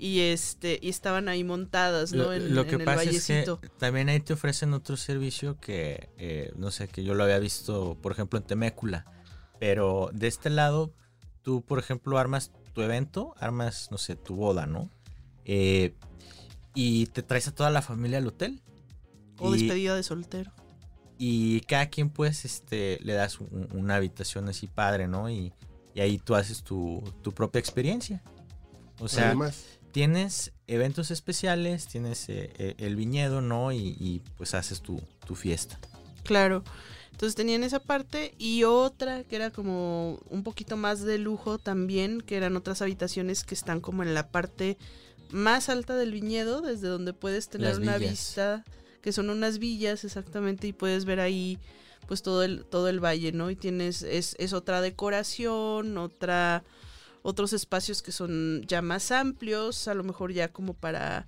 [0.00, 3.26] y este y estaban ahí montadas no Lo, en, lo que en el pasa es
[3.26, 7.24] que vallecito también ahí te ofrecen otro servicio que, eh, no sé, que yo lo
[7.24, 9.04] había visto, por ejemplo, en Temécula.
[9.58, 10.94] Pero de este lado,
[11.42, 14.88] tú, por ejemplo, armas tu evento, armas, no sé, tu boda, ¿no?
[15.44, 15.94] Eh,
[16.74, 18.62] y te traes a toda la familia al hotel.
[19.38, 20.50] o y, despedida de soltero
[21.18, 25.28] y cada quien, pues, este, le das un- una habitación así padre, ¿no?
[25.28, 25.52] Y,
[25.94, 28.22] y ahí tú haces tu, tu propia experiencia.
[29.00, 33.72] O sea, Además, tienes eventos especiales, tienes eh, eh, el viñedo, ¿no?
[33.72, 35.78] Y, y, pues haces tu, tu fiesta.
[36.24, 36.62] Claro.
[37.12, 42.22] Entonces tenían esa parte y otra que era como un poquito más de lujo también,
[42.22, 44.78] que eran otras habitaciones que están como en la parte
[45.30, 48.64] más alta del viñedo, desde donde puedes tener una vista,
[49.02, 51.58] que son unas villas exactamente, y puedes ver ahí
[52.08, 53.50] pues todo el, todo el valle, ¿no?
[53.50, 56.64] Y tienes, es, es otra decoración, otra,
[57.22, 61.26] otros espacios que son ya más amplios, a lo mejor ya como para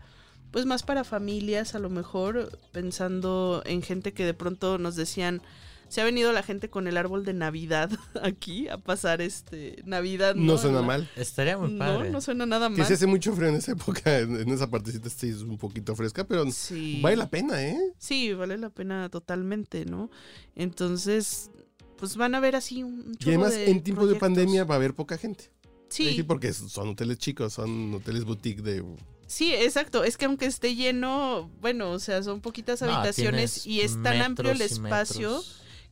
[0.50, 5.40] pues más para familias, a lo mejor pensando en gente que de pronto nos decían,
[5.88, 7.90] se ha venido la gente con el árbol de Navidad
[8.22, 10.34] aquí a pasar este Navidad.
[10.34, 11.08] No suena mal.
[11.16, 12.10] Estaría muy padre.
[12.10, 12.86] no suena nada Que mal.
[12.86, 16.24] si hace mucho frío en esa época, en, esa partecita sí es un poquito fresca,
[16.24, 17.00] pero Sí.
[17.02, 17.78] vale la pena, ¿eh?
[17.98, 20.10] Sí, vale la pena totalmente, ¿no?
[20.54, 21.50] Entonces,
[21.96, 24.78] pues van a ver así un Y además, de en tiempos de pandemia va a
[24.78, 25.50] haber poca gente.
[25.92, 28.82] Sí, Sí, porque son hoteles chicos, son hoteles boutique de...
[29.26, 30.04] sí, exacto.
[30.04, 34.52] Es que aunque esté lleno, bueno, o sea, son poquitas habitaciones y es tan amplio
[34.52, 35.42] el y espacio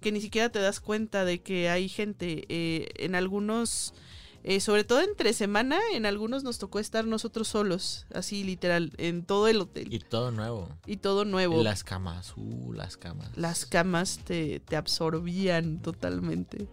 [0.01, 2.45] que ni siquiera te das cuenta de que hay gente.
[2.49, 3.93] Eh, en algunos,
[4.43, 9.25] eh, sobre todo entre semana, en algunos nos tocó estar nosotros solos, así literal, en
[9.25, 9.93] todo el hotel.
[9.93, 10.69] Y Y, todo nuevo.
[11.03, 11.61] todo nuevo.
[11.61, 13.37] Y las camas, uh, las camas.
[13.37, 16.67] Las camas te, te absorbían totalmente.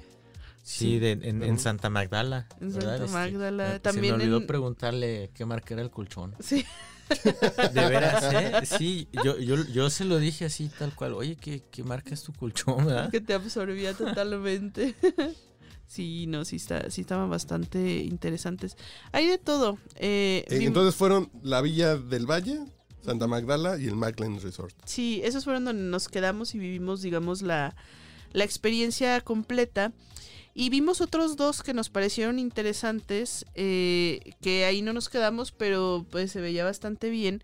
[0.69, 1.60] Sí, de- en, en.
[1.60, 2.47] Santa Magdala.
[2.60, 2.97] En ¿verdad?
[2.97, 6.36] Santa Este, Magdala, me- también Se me olvidó en- preguntarle qué marca era el colchón.
[6.39, 6.65] Sí.
[7.73, 8.65] De veras, ¿eh?
[8.65, 11.13] Sí, yo, yo, yo se lo dije así, tal cual.
[11.13, 13.10] Oye, ¿qué, qué marca es tu colchón, verdad?
[13.10, 14.93] que te absorbía totalmente.
[15.89, 18.75] Sí, no, sí, está, sí estaban bastante interesantes.
[19.13, 19.77] Hay de todo.
[19.95, 22.60] Eh, Eh, Entonces fueron la Villa del Valle,
[23.06, 24.75] Santa Magdala y el Mackland Resort.
[24.84, 27.73] sí, esos fueron donde nos quedamos y vivimos, digamos, la,
[28.34, 29.93] la experiencia completa.
[30.60, 36.04] Y vimos otros dos que nos parecieron interesantes, eh, que ahí no nos quedamos, pero
[36.10, 37.43] pues se veía bastante bien.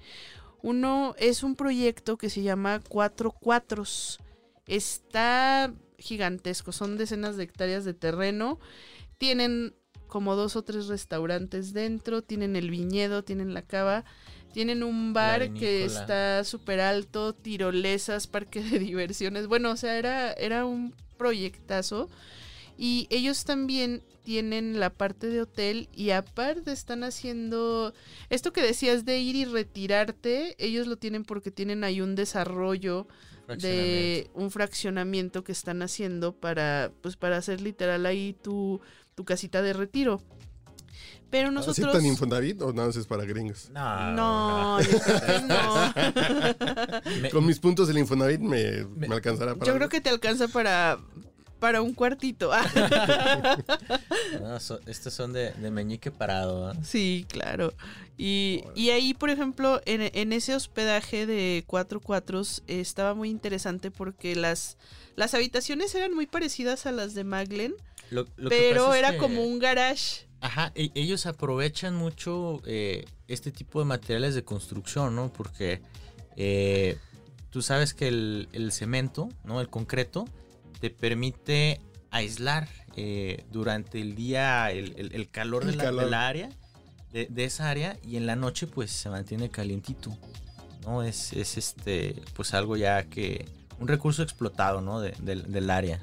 [0.64, 4.20] Uno es un proyecto que se llama Cuatro Cuatros.
[4.66, 8.60] Está gigantesco, son decenas de hectáreas de terreno.
[9.20, 9.76] Tienen
[10.08, 14.06] como dos o tres restaurantes dentro, tienen el viñedo, tienen la cava,
[14.54, 19.46] tienen un bar que está súper alto, tirolesas, parque de diversiones.
[19.46, 22.10] Bueno, o sea, era, era un proyectazo.
[22.78, 27.94] Y ellos también tienen la parte de hotel y aparte están haciendo
[28.30, 33.06] esto que decías de ir y retirarte, ellos lo tienen porque tienen ahí un desarrollo
[33.60, 38.80] de un fraccionamiento que están haciendo para pues para hacer literal ahí tu,
[39.16, 40.22] tu casita de retiro.
[41.30, 43.70] Pero nosotros ¿Aceptan Infonavit o nada más es para gringos?
[43.72, 45.42] No, no, yo creo que
[47.22, 47.30] no.
[47.32, 49.66] Con mis puntos del Infonavit me, Me- me alcanzará para...
[49.70, 51.00] Yo creo que te alcanza para
[51.64, 52.52] para un cuartito.
[54.42, 56.68] no, so- estos son de, de meñique parado.
[56.68, 56.76] ¿ah?
[56.84, 57.74] Sí, claro.
[58.18, 63.30] Y, y ahí, por ejemplo, en, en ese hospedaje de cuatro cuatros eh, estaba muy
[63.30, 64.78] interesante porque las,
[65.16, 67.74] las habitaciones eran muy parecidas a las de Maglen,
[68.12, 70.28] Lo- lo que pero era que- como un garage.
[70.42, 75.32] Ajá, e- ellos aprovechan mucho eh, este tipo de materiales de construcción, ¿no?
[75.32, 75.82] Porque
[76.36, 76.98] eh,
[77.52, 79.62] tú sabes que el, el cemento, ¿no?
[79.62, 80.26] El concreto,
[80.84, 81.80] te permite
[82.12, 82.68] aislar
[82.98, 86.04] eh, durante el día el, el- el calor, El de, la, calor.
[86.04, 86.50] de la área,
[87.14, 90.12] de, de esa área, y en la noche pues se mantiene calientito,
[90.86, 91.02] ¿no?
[91.02, 93.46] Es, es este, pues algo ya que,
[93.80, 95.00] un recurso explotado, ¿no?
[95.00, 96.02] De- del- del área.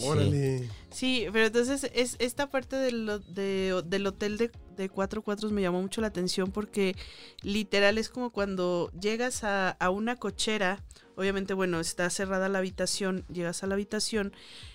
[0.00, 0.68] Órale.
[0.92, 5.60] Sí, pero entonces es esta parte del, de- del hotel de, de cuatro cuatros me
[5.60, 6.94] llamó mucho la atención porque
[7.42, 10.84] literal es como cuando llegas a, a una cochera,
[11.18, 14.32] obviamente bueno, está cerrada la habitación, llegas a la habitación,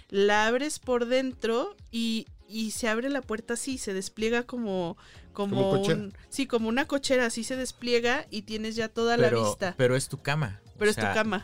[0.10, 4.98] la abres por dentro y, y se abre la puerta así, se despliega como...
[5.32, 9.74] Como, un- sí, como una cochera, así se despliega y tienes ya toda la vista.
[9.78, 10.62] pero es tu cama.
[10.78, 11.44] Pero o es tu cama.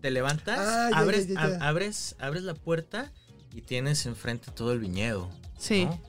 [0.00, 1.68] Te levantas, Ah, ya, abres, ya, ya, ab- ya.
[1.68, 3.12] abres, abres la puerta
[3.54, 5.30] y tienes enfrente todo el viñedo.
[5.58, 5.84] Sí.
[5.84, 6.00] ¿no?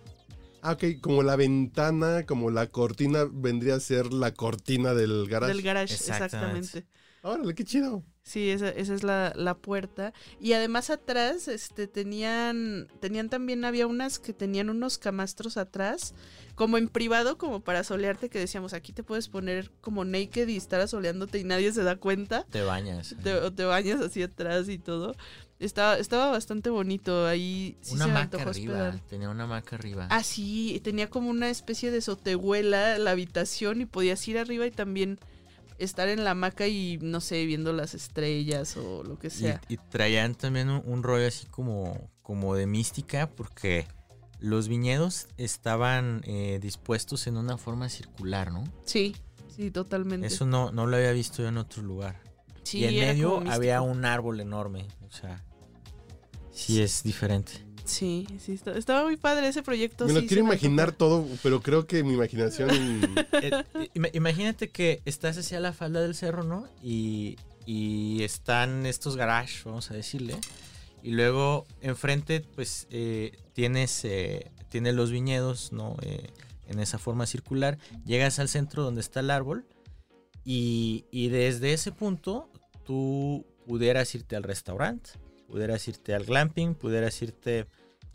[0.64, 5.54] Ah, ok, como la ventana, como la cortina vendría a ser la cortina del garage.
[5.54, 6.80] Del garage, Exactamente.
[6.80, 6.88] exactamente.
[7.26, 8.04] Órale, qué chido.
[8.22, 10.14] Sí, esa, esa es la, la puerta.
[10.40, 16.14] Y además atrás, este, tenían, tenían también, había unas que tenían unos camastros atrás,
[16.54, 20.56] como en privado, como para solearte, que decíamos, aquí te puedes poner como naked y
[20.56, 22.46] estar asoleándote y nadie se da cuenta.
[22.52, 23.16] Te bañas.
[23.24, 25.16] Te, o te bañas así atrás y todo.
[25.58, 28.74] Estaba, estaba bastante bonito, ahí sí una se hamaca arriba.
[28.74, 29.00] hospedar.
[29.10, 30.08] Tenía una hamaca arriba.
[30.12, 34.72] Ah, sí, tenía como una especie de sotehuela la habitación y podías ir arriba y
[34.72, 35.20] también
[35.78, 39.62] estar en la hamaca y, no sé, viendo las estrellas o lo que sea.
[39.68, 43.88] y traían también un, un rollo así como, como de mística porque
[44.40, 48.64] los viñedos estaban eh, dispuestos en una forma circular, ¿no?
[48.86, 49.16] Sí,
[49.48, 50.28] sí, totalmente.
[50.28, 52.22] Eso no, no lo había visto yo en otro lugar.
[52.64, 54.88] Sí, y en medio había un árbol enorme.
[55.08, 55.44] O sea,
[56.52, 57.65] sí es diferente.
[57.86, 60.06] Sí, sí, está- estaba muy padre ese proyecto.
[60.08, 62.70] me lo sí, quiero imaginar todo, pero creo que mi imaginación...
[63.42, 63.52] Eh,
[63.94, 66.68] ima- imagínate que estás hacia la falda del cerro, ¿no?
[66.82, 70.36] Y, y están estos garages, vamos a decirle.
[71.04, 75.96] Y luego enfrente, pues, eh, tienes, eh, tienes los viñedos, ¿no?
[76.02, 76.32] Eh,
[76.68, 77.78] en esa forma circular.
[78.06, 79.66] Llegas al centro donde está el árbol.
[80.44, 82.50] Y, y desde ese punto,
[82.84, 85.12] tú pudieras irte al restaurante.
[85.48, 87.66] Pudieras irte al glamping, pudieras irte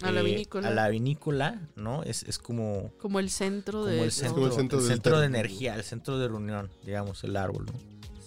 [0.02, 0.68] A la eh, vinícola.
[0.68, 2.02] a la vinícola, ¿no?
[2.02, 4.04] Es, es como, Como el centro como de...
[4.04, 7.22] el centro, como el centro el del centro de energía, el centro de reunión, digamos,
[7.24, 7.72] el árbol, ¿no?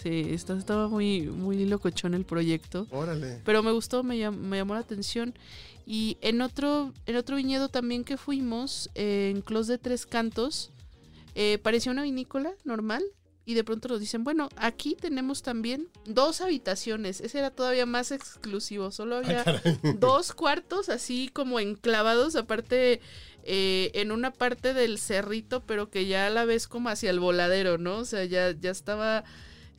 [0.01, 2.87] Sí, está- estaba muy, muy locochón el proyecto.
[2.91, 3.41] Órale.
[3.45, 5.33] Pero me gustó, me, llam- me llamó la atención.
[5.85, 10.71] Y en otro, en otro viñedo también que fuimos, eh, en Clos de Tres Cantos,
[11.35, 13.01] eh, parecía una vinícola normal.
[13.45, 17.19] Y de pronto nos dicen, bueno, aquí tenemos también dos habitaciones.
[17.19, 18.89] Ese era todavía más exclusivo.
[18.91, 19.43] Solo había
[19.99, 23.01] dos cuartos así como enclavados, aparte
[23.43, 27.19] eh, en una parte del cerrito, pero que ya a la vez como hacia el
[27.19, 27.97] voladero, ¿no?
[27.97, 29.25] O sea, ya, ya estaba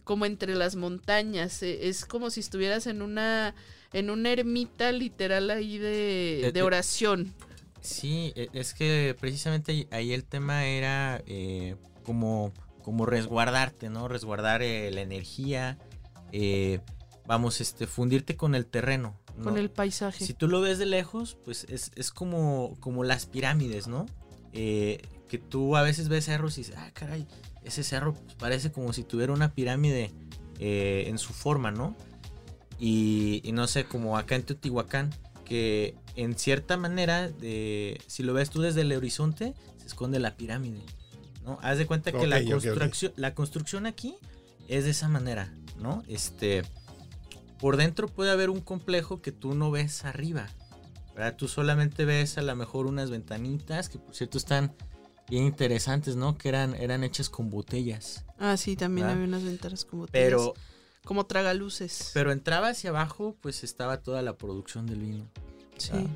[0.05, 1.63] como entre las montañas.
[1.63, 3.55] eh, Es como si estuvieras en una
[3.95, 7.33] en una ermita literal ahí de, Eh, de eh, oración.
[7.81, 12.53] Sí, e- es que precisamente ahí- ahí el tema era eh, como,
[12.85, 14.09] como resguardarte, ¿no?
[14.09, 15.79] Resguardar eh, la energía,
[16.33, 16.81] eh,
[17.27, 19.19] vamos, este, fundirte con el terreno.
[19.37, 19.45] ¿no?
[19.45, 20.25] Con el paisaje.
[20.25, 24.07] Si tú lo ves de lejos, pues es, es como, como las pirámides, ¿no?
[24.53, 27.27] Eh, que tú a veces ves cerros y dices, ah, caray,
[27.65, 30.13] ese cerro pues, parece como si tuviera una pirámide
[30.61, 31.97] eh, en su forma, ¿no?
[32.79, 35.11] Y, y no sé, como acá en Teotihuacán,
[35.45, 40.37] que en cierta manera, de, si lo ves tú desde el horizonte, se esconde la
[40.37, 40.83] pirámide,
[41.45, 41.59] ¿no?
[41.63, 44.17] Haz de cuenta que la, construcción, la construcción aquí
[44.69, 46.03] es de esa manera, ¿no?
[46.09, 46.63] Este,
[47.59, 50.49] por dentro puede haber un complejo que tú no ves arriba,
[51.15, 51.37] ¿verdad?
[51.37, 54.75] Tú solamente ves a lo mejor unas ventanitas que por cierto están
[55.29, 56.37] bien interesantes, ¿no?
[56.37, 58.25] Que eran, eran hechas con botellas.
[58.39, 59.23] Ah, sí, también ¿verdad?
[59.23, 60.55] había unas ventanas como Pero,
[61.05, 62.11] como tragaluces.
[62.15, 65.31] pero entraba hacia abajo, pues estaba toda la producción del vino.
[65.79, 66.09] sí.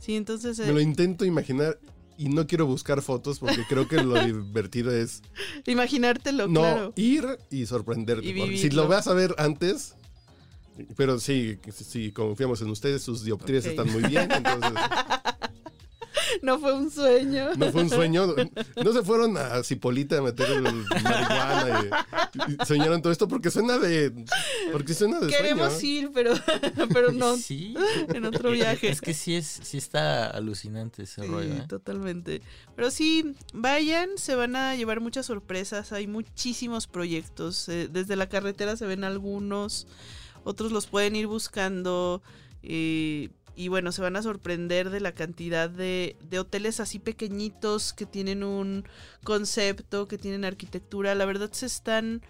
[0.00, 1.78] Sí, entonces eh, Me lo intento imaginar
[2.22, 5.22] y no quiero buscar fotos porque creo que lo divertido es
[5.66, 6.92] imaginártelo, no claro.
[6.94, 8.26] ir y sorprenderte.
[8.26, 9.96] Y porque si lo vas a ver antes,
[10.96, 14.70] pero sí, sí, confiamos en ustedes, sus dioptrías están muy bien, entonces
[16.42, 17.50] No fue un sueño.
[17.56, 18.34] no fue un sueño.
[18.82, 21.84] No se fueron a Cipolita a meter el marihuana
[22.48, 24.12] y, y soñaron todo esto porque suena de
[24.72, 25.86] porque suena de Queremos sueño.
[25.88, 26.32] ir, pero,
[26.92, 27.74] pero no Sí.
[28.14, 28.88] en otro viaje.
[28.88, 31.64] Es que sí, es, sí está alucinante ese Sí, rollo, ¿eh?
[31.68, 32.42] totalmente.
[32.76, 35.92] Pero sí, vayan, se van a llevar muchas sorpresas.
[35.92, 37.68] Hay muchísimos proyectos.
[37.68, 39.86] eh, desde la carretera se ven algunos,
[40.44, 42.22] otros los pueden ir buscando.
[42.62, 47.92] eh, y bueno, se van a sorprender de la cantidad de, de hoteles así pequeñitos
[47.92, 48.84] que tienen un
[49.24, 51.14] concepto, que tienen arquitectura.
[51.14, 52.22] La verdad se están,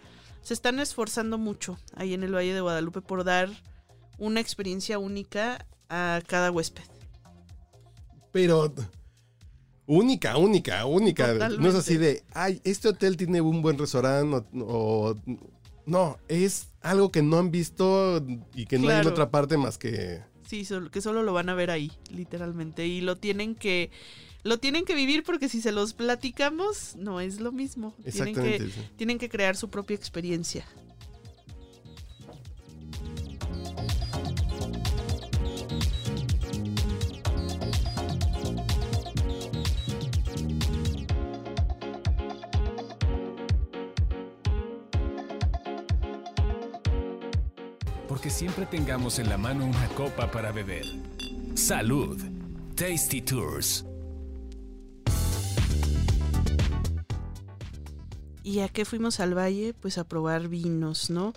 [0.43, 3.49] se están esforzando mucho ahí en el Valle de Guadalupe por dar
[4.19, 6.83] una experiencia única a cada huésped.
[8.33, 8.73] Pero
[9.87, 11.35] única, única, única.
[11.51, 15.17] No es así de, ay, este hotel tiene un buen restaurante o, o-
[15.85, 19.79] no, es algo que no han visto y que no hay en otra parte más
[19.79, 22.87] que Sí, sol- que solo lo van a ver ahí, literalmente.
[22.87, 23.91] Y lo tienen que.
[24.43, 27.95] Lo tienen que vivir porque si se los platicamos, no es lo mismo.
[28.13, 28.59] Tienen que,
[28.97, 30.67] tienen que crear su propia experiencia.
[48.43, 50.85] Siempre tengamos en la mano una copa para beber.
[51.55, 52.21] Salud.
[52.75, 53.85] Tasty Tours.
[58.43, 59.75] ¿Y a qué fuimos al valle?
[59.75, 61.35] Pues a probar vinos, ¿no?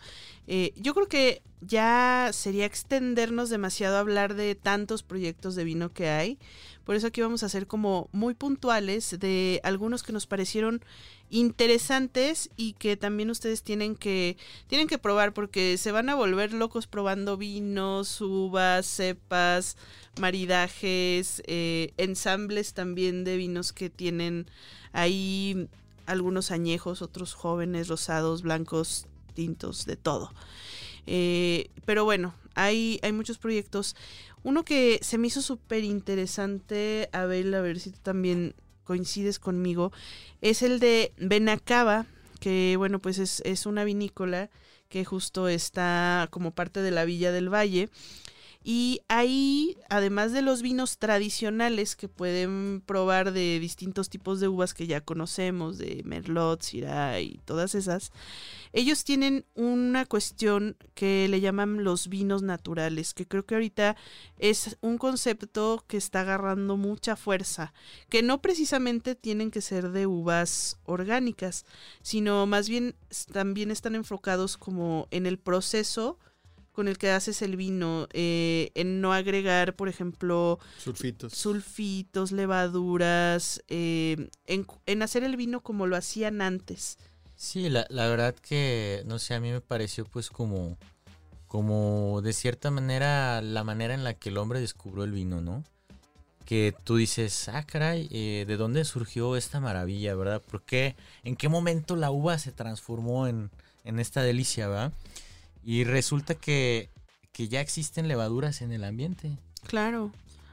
[0.47, 5.93] Eh, yo creo que ya sería extendernos demasiado a hablar de tantos proyectos de vino
[5.93, 6.39] que hay.
[6.85, 10.83] Por eso aquí vamos a ser como muy puntuales de algunos que nos parecieron
[11.29, 16.53] interesantes y que también ustedes tienen que tienen que probar porque se van a volver
[16.53, 19.77] locos probando vinos, uvas, cepas,
[20.19, 24.47] maridajes, eh, ensambles también de vinos que tienen
[24.93, 25.67] ahí
[26.05, 30.31] algunos añejos, otros jóvenes, rosados, blancos, tintos, de todo.
[31.07, 33.95] Eh, pero bueno, hay, hay muchos proyectos.
[34.43, 38.53] Uno que se me hizo súper interesante, Abel, a ver si tú también
[38.85, 39.91] coincides conmigo,
[40.41, 42.05] es el de Benacaba,
[42.39, 44.49] que bueno, pues es, es una vinícola
[44.87, 47.89] que justo está como parte de la Villa del Valle.
[48.67, 54.73] Y ahí, además de los vinos tradicionales que pueden probar de distintos tipos de uvas
[54.73, 58.11] que ya conocemos, de Merlot, Syrah y todas esas,
[58.73, 63.97] ellos tienen una cuestión que le llaman los vinos naturales, que creo que ahorita
[64.39, 67.71] es un concepto que está agarrando mucha fuerza,
[68.09, 71.67] que no precisamente tienen que ser de uvas orgánicas,
[72.01, 72.95] sino más bien
[73.31, 76.17] también están enfocados como en el proceso
[76.75, 81.33] con el que haces el vino, eh, en no agregar, por ejemplo, Sulfitos.
[81.33, 86.97] sulfitos, levaduras, eh, en, en hacer el vino como lo hacían antes.
[87.37, 90.77] Sí, la, la verdad que, no sé, a mí me pareció pues como,
[91.47, 95.63] como de cierta manera la manera en la que el hombre descubrió el vino, ¿no?
[96.45, 100.41] Que tú dices, ah, caray, eh, ¿de dónde surgió esta maravilla, verdad?
[100.41, 100.95] ¿Por qué?
[101.23, 103.49] ¿En qué momento la uva se transformó en,
[103.83, 104.93] en esta delicia, verdad?
[105.65, 106.91] Y resulta que,
[107.31, 109.39] que ya existen levaduras en el ambiente.
[109.67, 110.11] Claro.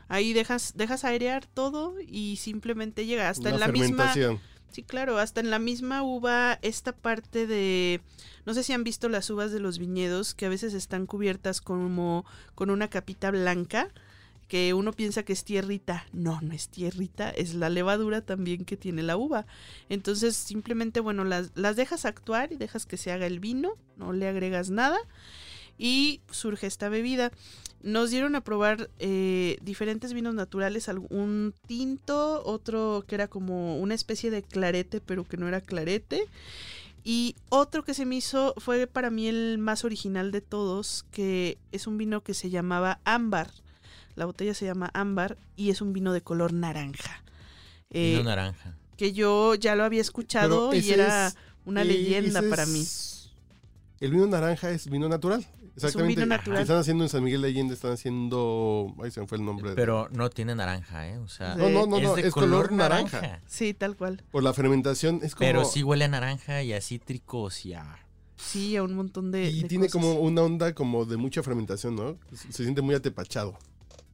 [0.08, 4.14] Ahí dejas, dejas airear todo y simplemente llega hasta Una en la misma.
[4.72, 8.00] Sí, claro, hasta en la misma uva, esta parte de.
[8.46, 11.60] No sé si han visto las uvas de los viñedos, que a veces están cubiertas
[11.60, 13.90] como con una capita blanca,
[14.53, 16.05] que uno piensa que es tierrita.
[16.12, 19.46] No, no es tierrita, es la levadura también que tiene la uva.
[19.88, 24.12] Entonces, simplemente, bueno, las, las dejas actuar y dejas que se haga el vino, no
[24.12, 24.98] le agregas nada.
[25.78, 27.32] Y surge esta bebida.
[27.82, 33.94] Nos dieron a probar eh, diferentes vinos naturales, un tinto, otro que era como una
[33.94, 36.26] especie de clarete, pero que no era clarete.
[37.03, 41.57] Y otro que se me hizo fue para mí el más original de todos, que
[41.72, 43.50] es un vino que se llamaba ámbar.
[44.14, 47.22] La botella se llama ámbar y es un vino de color naranja.
[47.90, 48.76] Eh, Vino naranja.
[48.96, 52.80] que yo ya lo había escuchado y era es- una eh, leyenda para mí.
[52.80, 53.30] es-
[54.00, 55.46] El vino naranja es vino natural.
[55.74, 56.16] Exactamente.
[56.16, 56.58] vino natural.
[56.58, 58.94] Que están haciendo en San Miguel de Allende, están haciendo.
[59.02, 59.70] Ahí se me fue el nombre.
[59.70, 61.16] de- Pero no tiene naranja, ¿eh?
[61.18, 63.20] O sea, No, no, no, es no, de es color, color naranja.
[63.22, 63.42] naranja.
[63.46, 64.22] Sí, tal cual.
[64.30, 65.46] Por la fermentación es como.
[65.48, 67.98] Pero sí huele a naranja y a cítricos y a...
[68.36, 69.50] Sí, a un montón de.
[69.50, 69.92] Y de tiene cosas.
[70.02, 72.18] como una onda como de mucha fermentación, ¿no?
[72.34, 73.56] Se se siente muy atepachado.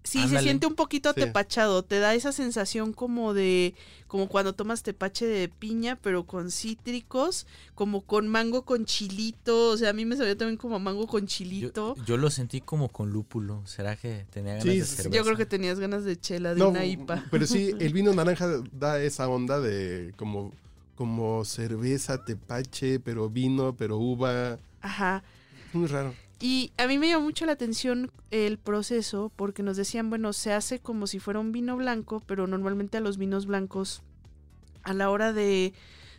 [0.09, 1.21] Sí, se siente un poquito Sí.
[1.21, 1.83] atepachado.
[1.83, 3.75] Te da esa sensación como de.
[4.07, 7.47] Como cuando tomas tepache de piña, pero con cítricos.
[7.75, 9.71] Como con mango con chilito.
[9.71, 11.95] O sea, a mí me sabía también como mango con chilito.
[12.07, 13.63] yo lo sentí como con lúpulo.
[13.67, 15.17] ¿Será que tenía ganas Sí, de sí, cerveza?
[15.17, 17.27] Yo creo que tenías ganas de chela, de No, una IPA.
[17.31, 20.53] Pero sí, el vino naranja da esa onda de como,
[20.97, 24.59] como cerveza, tepache, pero vino, pero uva.
[24.81, 25.23] Ajá.
[25.73, 26.15] Muy raro.
[26.41, 30.53] Y a mí me llamó mucho la atención el proceso porque nos decían, bueno, se
[30.53, 34.03] hace como si fuera un vino blanco, pero normalmente a los vinos blancos,
[34.85, 35.73] a la hora de,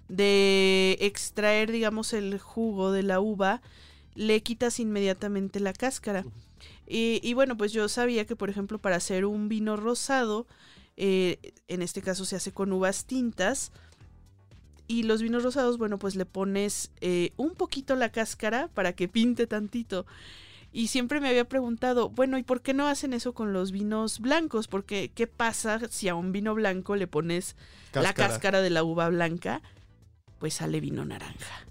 [0.09, 3.61] de extraer, digamos, el jugo de la uva,
[4.15, 6.25] le quitas inmediatamente la cáscara.
[6.85, 10.47] Y, y bueno, pues yo sabía que, por ejemplo, para hacer un vino rosado,
[10.97, 13.71] eh, en este caso se hace con uvas tintas,
[14.89, 19.07] y los vinos rosados, bueno, pues le pones eh, un poquito la cáscara para que
[19.07, 20.07] pinte tantito.
[20.71, 24.19] Y siempre me había preguntado, bueno, ¿y por qué no hacen eso con los vinos
[24.19, 24.67] blancos?
[24.67, 27.55] Porque, ¿qué pasa si a un vino blanco le pones
[27.93, 29.61] la cáscara de la uva blanca?
[30.39, 31.67] Pues sale vino naranja.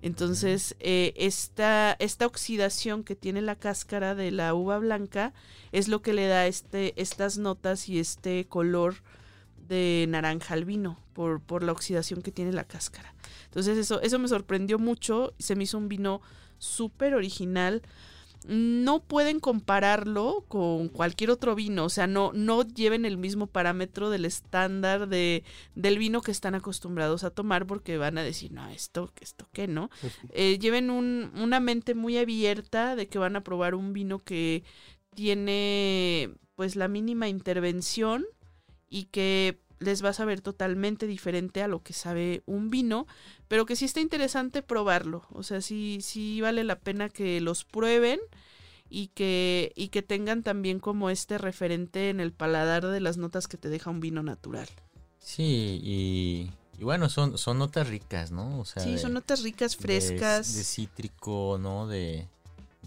[0.00, 5.34] Entonces, eh, esta, esta oxidación que tiene la cáscara de la uva blanca
[5.72, 9.02] es lo que le da este, estas notas y este color
[9.72, 13.14] de naranja al vino por, por la oxidación que tiene la cáscara.
[13.46, 16.20] Entonces eso, eso me sorprendió mucho, se me hizo un vino
[16.58, 17.82] súper original.
[18.48, 24.10] No pueden compararlo con cualquier otro vino, o sea, no, no lleven el mismo parámetro
[24.10, 25.44] del estándar de,
[25.76, 29.68] del vino que están acostumbrados a tomar porque van a decir, no, esto, esto qué,
[29.68, 29.90] ¿no?
[30.30, 34.64] Eh, lleven un- una mente muy abierta de que van a probar un vino que
[35.14, 38.24] tiene pues la mínima intervención
[38.90, 43.06] y que les va a saber totalmente diferente a lo que sabe un vino,
[43.48, 45.24] pero que sí está interesante probarlo.
[45.32, 48.20] O sea, sí, sí vale la pena que los prueben
[48.88, 53.48] y que, y que tengan también como este referente en el paladar de las notas
[53.48, 54.68] que te deja un vino natural.
[55.18, 58.58] Sí, y, y bueno, son, son notas ricas, ¿no?
[58.60, 60.54] O sea, Sí, de- son notas ricas, frescas.
[60.54, 61.86] De, cítrico, ¿no?
[61.86, 62.28] De,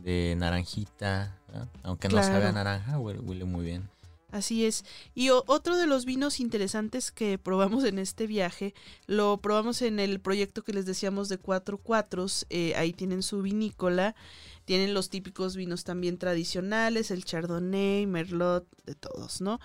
[0.03, 1.35] de naranjita.
[1.53, 1.67] ¿no?
[1.83, 3.89] Aunque no sabe a naranja, huele, huele muy bien.
[4.35, 4.83] Así es.
[5.13, 8.73] Y otro de los vinos interesantes que probamos en este viaje,
[9.07, 12.45] lo probamos en el proyecto que les decíamos de cuatro cuatros.
[12.49, 14.13] eh, ahí tienen su vinícola.
[14.65, 19.61] Tienen los típicos vinos también tradicionales, el Chardonnay, Merlot, de todos, ¿no?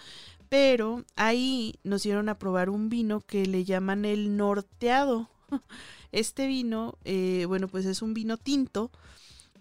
[0.49, 5.31] Pero ahí nos dieron a probar un vino que le llaman el norteado.
[6.12, 8.93] Este vino, eh, bueno, pues es un vino tinto,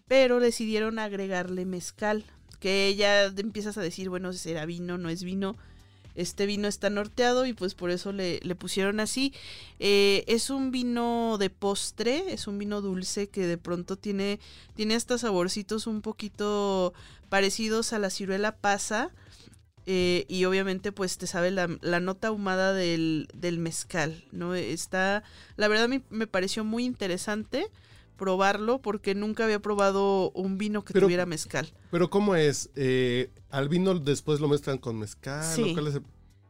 [0.08, 2.26] pero decidieron agregarle mezcal
[2.60, 5.56] que ya empiezas a decir, bueno, será vino, no es vino.
[6.16, 9.34] Este vino está norteado y pues por eso le, le pusieron así.
[9.80, 14.40] Eh, es un vino de postre, es un vino dulce que de pronto tiene,
[14.76, 16.94] tiene hasta saborcitos un poquito
[17.30, 19.12] parecidos a la ciruela pasa.
[19.86, 24.54] eh, y obviamente pues te sabe la, la nota ahumada del, del mezcal, ¿no?
[24.56, 25.24] Está,
[25.56, 27.68] la verdad me, me pareció muy interesante
[28.20, 31.74] probarlo porque nunca había probado un vino que Pero- tuviera mezcal.
[31.90, 32.70] Pero ¿cómo es?
[32.76, 35.44] Eh, ¿Al vino después lo mezclan con mezcal?
[35.56, 35.72] Sí.
[35.72, 36.04] ¿O cuál es el-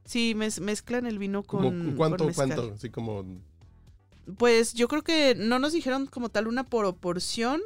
[0.03, 2.47] Sí, mez- mezclan el vino con, como, ¿Cuánto, con mezcal.
[2.55, 2.73] cuánto?
[2.73, 3.23] Así como...
[4.37, 7.61] Pues yo creo que no nos dijeron como tal una proporción,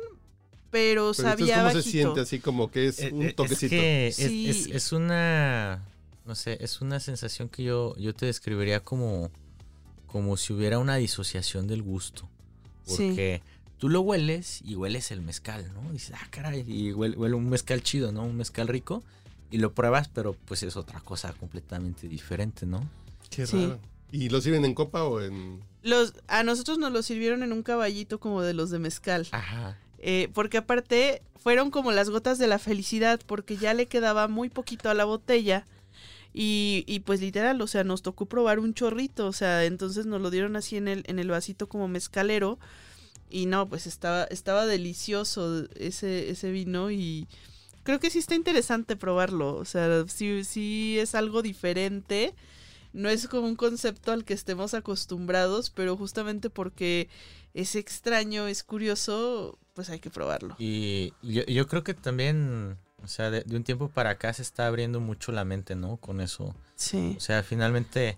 [0.71, 1.91] pero, Pero sabía ¿cómo se bajito.
[1.91, 2.19] siente?
[2.21, 3.75] Así como que es Eh, un eh, toquecito.
[3.75, 4.49] Es que es- Sí.
[4.49, 5.85] es, es una,
[6.25, 9.29] no sé, es una sensación que yo, yo te describiría como,
[10.07, 12.29] como si hubiera una disociación del gusto.
[12.85, 13.13] Sí.
[13.77, 15.91] Tú lo hueles y hueles el mezcal, ¿no?
[15.91, 18.23] dices, ah, caray, y huele, huele un mezcal chido, ¿no?
[18.23, 19.03] Un mezcal rico.
[19.51, 22.87] Y lo pruebas, pero pues es otra cosa completamente diferente, ¿no?
[23.29, 23.57] Qué Sí.
[23.65, 23.79] raro.
[24.11, 25.59] ¿Y lo sirven en copa o en...?
[25.81, 29.27] Los, a nosotros nos lo sirvieron en un caballito como de los de mezcal.
[29.31, 29.77] Ajá.
[29.99, 34.49] Eh, porque aparte fueron como las gotas de la felicidad, porque ya le quedaba muy
[34.49, 35.65] poquito a la botella.
[36.33, 40.19] Y, y pues literal, o sea, nos tocó probar un chorrito, o sea, entonces nos
[40.21, 42.57] lo dieron así en el, en el vasito como mezcalero.
[43.33, 47.27] Y no, pues estaba, estaba delicioso ese, ese vino y
[47.81, 49.55] creo que sí está interesante probarlo.
[49.55, 52.35] O sea, sí, sí es algo diferente.
[52.93, 57.09] No es como un concepto al que estemos acostumbrados, pero justamente porque
[57.55, 60.55] es extraño, es curioso, pues hay que probarlo.
[60.59, 64.43] Y yo, yo creo que también, o sea, de, de un tiempo para acá se
[64.43, 65.97] está abriendo mucho la mente, ¿no?
[65.97, 66.55] Con eso.
[66.75, 67.15] Sí.
[67.17, 68.15] O sea, finalmente,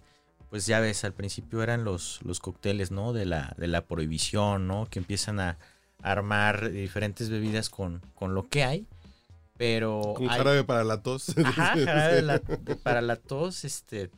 [0.55, 3.11] pues ya ves, al principio eran los, los cócteles, ¿no?
[3.11, 4.87] De la, de la prohibición, ¿no?
[4.89, 5.57] Que empiezan a
[6.01, 8.87] armar diferentes bebidas con, con lo que hay.
[9.57, 10.13] Pero.
[10.15, 11.37] Con hay- jarabe para la tos.
[11.43, 12.41] Ajá, jarabe la-
[12.83, 14.09] para la tos, este.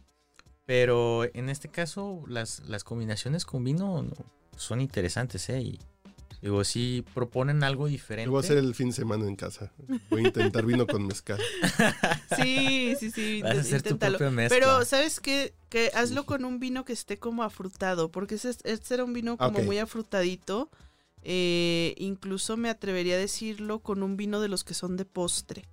[0.68, 4.14] Pero en este caso, las, las combinaciones con vino no,
[4.58, 5.62] son interesantes, ¿eh?
[5.62, 5.80] Y
[6.42, 8.26] digo, sí proponen algo diferente.
[8.28, 9.72] Lo voy a hacer el fin de semana en casa.
[10.10, 11.40] Voy a intentar vino con mezcal.
[12.36, 13.42] Sí, sí, sí.
[13.42, 14.58] Vas a hacer tu propia mezcla.
[14.58, 15.54] Pero, ¿sabes qué?
[15.70, 19.38] Que hazlo con un vino que esté como afrutado, porque ese, este era un vino
[19.38, 19.66] como Ok.
[19.66, 20.70] muy afrutadito.
[21.24, 25.66] Eh, incluso me atrevería a decirlo con un vino de los que son de postre.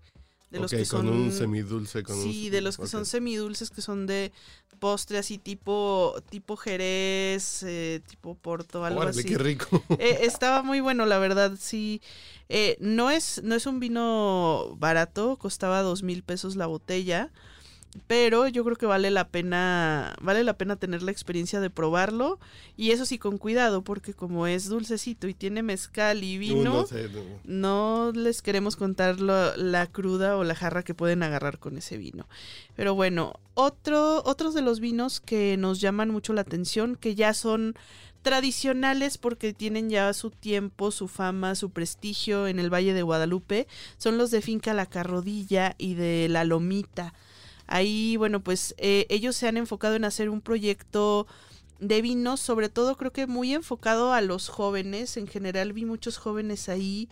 [0.55, 1.09] De los ok, que con son...
[1.09, 2.03] un semidulce.
[2.03, 4.33] Con sí, un- de los que son semidulces, que son de
[4.79, 9.29] postre así tipo, tipo Jerez, eh, tipo Porto, algo Órale, así.
[9.29, 9.83] qué rico.
[9.99, 12.01] Eh, estaba muy bueno, la verdad, sí.
[12.49, 17.31] Eh, no, es, no es un vino barato, costaba dos mil pesos la botella,
[18.07, 22.39] pero yo creo que vale la pena, vale la pena tener la experiencia de probarlo
[22.77, 26.65] y eso sí con cuidado, porque como es dulcecito y tiene mezcal y No, vino,
[26.75, 27.23] no sé, no.
[27.45, 31.97] no les queremos contar lo- la cruda o la jarra que pueden agarrar con ese
[31.97, 32.27] vino.
[32.75, 37.33] Pero bueno, otro, otros de los vinos que nos llaman mucho la atención, que ya
[37.33, 37.75] son
[38.23, 43.69] tradicionales porque tienen ya su tiempo, su fama, su prestigio en el Valle de Guadalupe,
[43.99, 47.15] son los de Finca La Carrodilla y de La Lomita.
[47.67, 51.27] Ahí, bueno, pues eh, ellos se han enfocado en hacer un proyecto
[51.81, 55.17] de vinos, sobre todo creo que muy enfocado a los jóvenes.
[55.17, 57.09] En general vi muchos jóvenes ahí.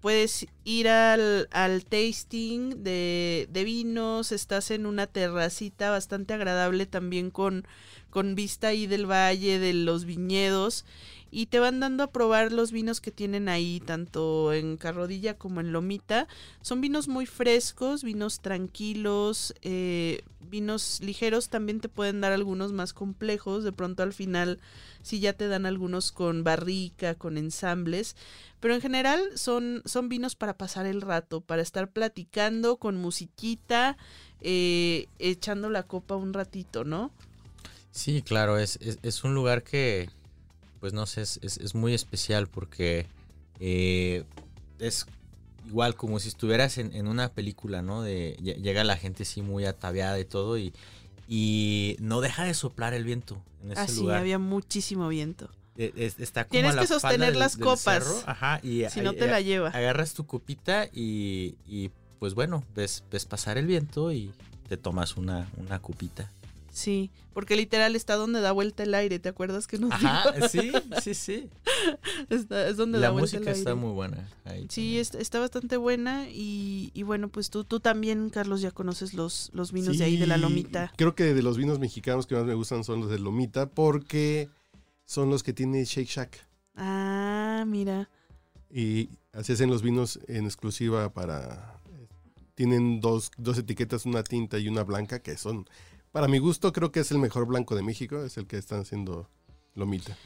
[0.00, 7.30] Puedes ir al, al tasting de, de vinos, estás en una terracita bastante agradable también
[7.30, 7.66] con,
[8.10, 10.84] con vista ahí del valle, de los viñedos.
[11.30, 15.60] Y te van dando a probar los vinos que tienen ahí, tanto en Carrodilla como
[15.60, 16.28] en Lomita.
[16.62, 21.48] Son vinos muy frescos, vinos tranquilos, eh, vinos ligeros.
[21.48, 23.64] También te pueden dar algunos más complejos.
[23.64, 24.60] De pronto al final
[25.02, 28.16] sí ya te dan algunos con barrica, con ensambles.
[28.60, 33.96] Pero en general son, son vinos para pasar el rato, para estar platicando con musiquita,
[34.40, 37.10] eh, echando la copa un ratito, ¿no?
[37.90, 40.10] Sí, claro, es, es un lugar que,
[40.80, 43.06] pues no sé, es, es- es muy especial porque
[43.60, 44.24] eh,
[44.78, 45.06] es
[45.66, 48.02] igual como si estuvieras en, en una película, ¿no?
[48.02, 50.72] De lle- llega la gente así muy ataviada y todo y,
[51.28, 54.18] y no deja de soplar el viento en ese Así, lugar.
[54.18, 55.50] había muchísimo viento.
[55.76, 57.82] Es- está como Tienes a la que sostener del- las copas.
[58.04, 59.68] cerro, ajá, y Si no te la lleva.
[59.70, 64.32] agarras tu copita y, y, pues bueno, ves, ves pasar el viento y
[64.68, 66.30] te tomas una, una copita.
[66.76, 70.46] Sí, porque literal está donde da vuelta el aire, ¿te acuerdas que nos Ajá, dijo?
[70.48, 70.72] sí,
[71.02, 71.48] sí, sí.
[72.28, 73.80] Está- es donde La da vuelta música el está aire.
[73.80, 74.28] muy buena.
[74.44, 79.14] ahí Sí, está bastante buena y, y bueno, pues tú, tú también, Carlos, ya conoces
[79.14, 80.92] los, los vinos de ahí de la lomita.
[80.96, 84.50] Creo que de los vinos mexicanos que más me gustan son los de Lomita porque
[85.06, 86.46] son los que tiene Shake Shack.
[86.74, 88.10] Ah, mira.
[88.70, 91.80] Y así hacen los vinos en exclusiva para...
[92.54, 95.66] Tienen dos, dos etiquetas, una tinta y una blanca, que son...
[96.16, 98.80] Para mi gusto creo que es el mejor blanco de México, es el que están
[98.80, 99.28] haciendo
[99.76, 100.16] Lomita.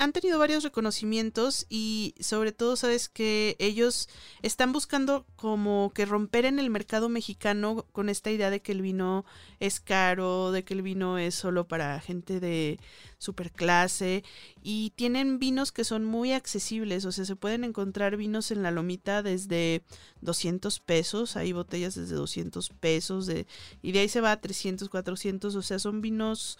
[0.00, 4.08] Han tenido varios reconocimientos y sobre todo sabes que ellos
[4.42, 8.82] están buscando como que romper en el mercado mexicano con esta idea de que el
[8.82, 9.24] vino
[9.60, 12.80] es caro, de que el vino es solo para gente de
[13.18, 14.24] superclase
[14.64, 18.72] y tienen vinos que son muy accesibles, o sea, se pueden encontrar vinos en la
[18.72, 19.84] lomita desde
[20.22, 23.46] 200 pesos, hay botellas desde 200 pesos de,
[23.80, 26.58] y de ahí se va a 300, 400, o sea, son vinos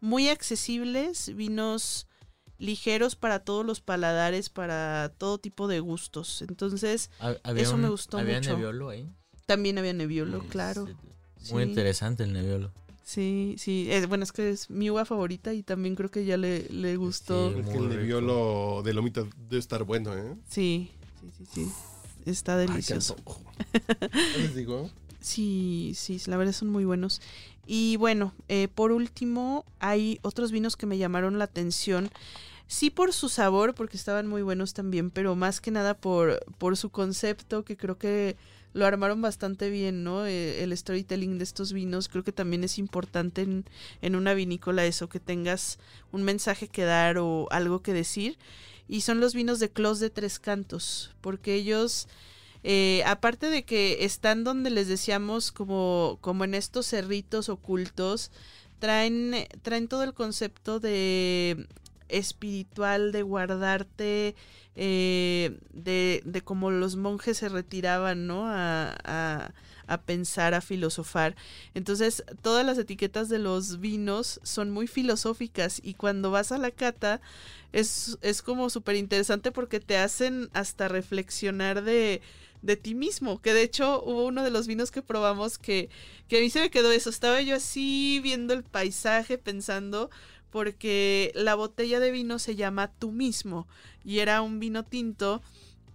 [0.00, 2.06] muy accesibles, vinos
[2.58, 6.42] ligeros para todos los paladares, para todo tipo de gustos.
[6.42, 7.10] Entonces,
[7.56, 8.50] eso me gustó ¿había mucho.
[8.54, 9.08] Nebbiolo ahí?
[9.46, 10.86] También había Nebbiolo, Sí, claro.
[10.86, 11.68] sí, Muy Sí.
[11.70, 12.72] interesante el Nebbiolo.
[13.04, 13.86] Sí, sí.
[13.90, 16.96] Es, bueno, es que es mi uva favorita y también creo que ya le, le
[16.96, 17.52] gustó.
[17.54, 17.60] Sí.
[17.60, 18.00] Es que Muy el.
[18.00, 20.34] Nebbiolo de Lomita debe estar bueno, ¿eh?
[20.48, 20.90] Sí,
[21.20, 21.72] sí, sí, sí.
[22.26, 23.14] Está Ay, delicioso.
[23.16, 23.40] antojo.
[24.32, 24.90] ¿Qué les digo?
[25.20, 27.20] Sí, sí, la verdad son muy buenos.
[27.70, 32.08] Y bueno, eh, por último, hay otros vinos que me llamaron la atención.
[32.66, 36.78] Sí por su sabor, porque estaban muy buenos también, pero más que nada por, por
[36.78, 38.36] su concepto, que creo que
[38.72, 40.24] lo armaron bastante bien, ¿no?
[40.24, 43.66] Eh, el storytelling de estos vinos creo que también es importante en,
[44.00, 45.78] en una vinícola eso, que tengas
[46.10, 48.38] un mensaje que dar o algo que decir.
[48.88, 52.08] Y son los vinos de Clos de Tres Cantos, porque ellos...
[52.64, 58.30] Eh, aparte de que están donde les decíamos como, como en estos cerritos ocultos,
[58.78, 61.66] traen, traen todo el concepto de
[62.08, 64.34] espiritual, de guardarte,
[64.76, 68.46] eh, de, de cómo los monjes se retiraban, ¿no?
[68.46, 69.52] A, a,
[69.88, 71.34] a pensar, a filosofar.
[71.74, 76.70] Entonces, todas las etiquetas de los vinos son muy filosóficas y cuando vas a la
[76.70, 77.20] cata
[77.72, 82.20] es, es como súper interesante porque te hacen hasta reflexionar de,
[82.62, 83.40] de ti mismo.
[83.40, 85.88] Que de hecho hubo uno de los vinos que probamos que,
[86.28, 87.10] que a mí se me quedó eso.
[87.10, 90.10] Estaba yo así viendo el paisaje pensando
[90.50, 93.66] porque la botella de vino se llama Tú mismo
[94.04, 95.42] y era un vino tinto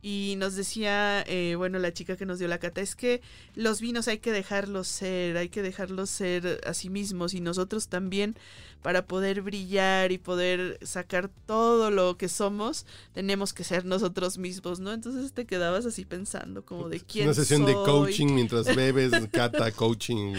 [0.05, 3.21] y nos decía, eh, bueno, la chica que nos dio la cata, es que
[3.55, 7.87] los vinos hay que dejarlos ser, hay que dejarlos ser a sí mismos y nosotros
[7.87, 8.35] también
[8.81, 14.81] para poder brillar y poder sacar todo lo que somos, tenemos que ser nosotros mismos,
[14.81, 14.91] ¿no?
[14.91, 17.85] Entonces te quedabas así pensando como de quién Una sesión de soy.
[17.85, 20.33] coaching mientras bebes, cata, coaching.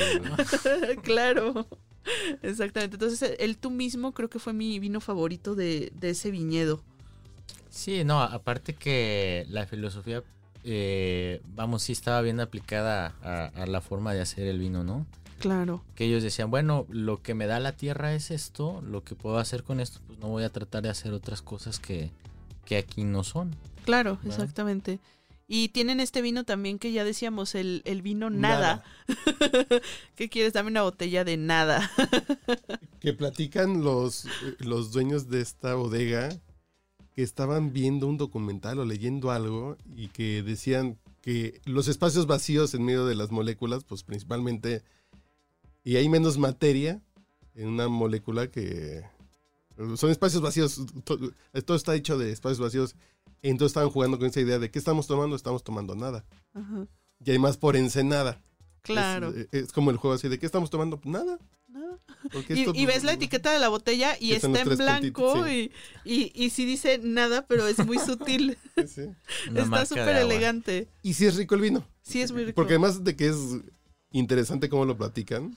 [1.03, 1.67] claro.
[2.43, 2.97] Exactamente.
[2.97, 6.83] Entonces, el tú mismo creo que fue mi vino favorito de, de ese viñedo.
[7.75, 10.23] Sí, no, aparte que la filosofía,
[10.63, 15.05] eh, vamos, sí estaba bien aplicada a, a la forma de hacer el vino, ¿no?
[15.41, 15.83] Claro.
[15.97, 19.39] Que ellos decían, bueno, lo que me da la tierra es esto, lo que puedo
[19.39, 22.11] hacer con esto, pues no voy a tratar de hacer otras cosas que,
[22.65, 23.57] que aquí no son.
[23.85, 24.31] Claro, ¿verdad?
[24.31, 25.01] exactamente.
[25.49, 28.85] Y tienen este vino también que ya decíamos, el, el vino nada.
[30.15, 30.53] ¿Qué quieres?
[30.53, 31.91] Dame una botella de nada.
[33.01, 34.27] Que platican los,
[34.61, 36.31] los dueños de esta bodega
[37.15, 42.75] que estaban viendo un documental o leyendo algo y que decían que los espacios vacíos
[42.75, 44.83] en medio de las moléculas, pues principalmente,
[45.85, 47.01] y hay menos materia
[47.55, 49.05] en una molécula que
[49.97, 51.19] son espacios vacíos, to-
[51.65, 52.97] todo está hecho de espacios vacíos,
[53.43, 55.37] entonces estaban jugando con esa idea de ¿qué estamos tomando?
[55.37, 56.25] Estamos tomando nada.
[56.53, 56.87] Ajá.
[57.25, 58.41] Y hay más por encenada.
[58.83, 59.31] Claro.
[59.31, 61.01] Es, es como el juego así de ¿qué estamos tomando?
[61.05, 61.39] Nada.
[62.49, 65.73] Y, ves la etiqueta de la botella y está en blanco puntitos, y,
[66.05, 68.57] y, y sí dice nada, pero es muy sutil.
[68.77, 69.03] Sí, sí.
[69.51, 70.89] Una está súper elegante.
[71.03, 71.87] Y sí es rico el vino.
[72.03, 72.55] Sí, es muy rico.
[72.57, 73.37] Porque además de que es
[74.11, 75.57] interesante cómo lo platican,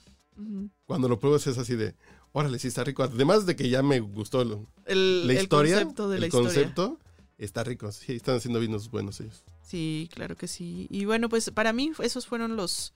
[0.85, 1.95] cuando lo pruebas es así de,
[2.31, 3.03] órale, sí está rico.
[3.03, 6.29] Además de que ya me gustó lo- el, la el historia, concepto de la el
[6.29, 6.49] historia.
[6.53, 6.99] concepto,
[7.37, 7.91] está rico.
[7.91, 9.43] Sí, están haciendo vinos buenos ellos.
[9.63, 10.87] Sí, claro que sí.
[10.89, 12.93] Y bueno, pues para mí esos fueron los,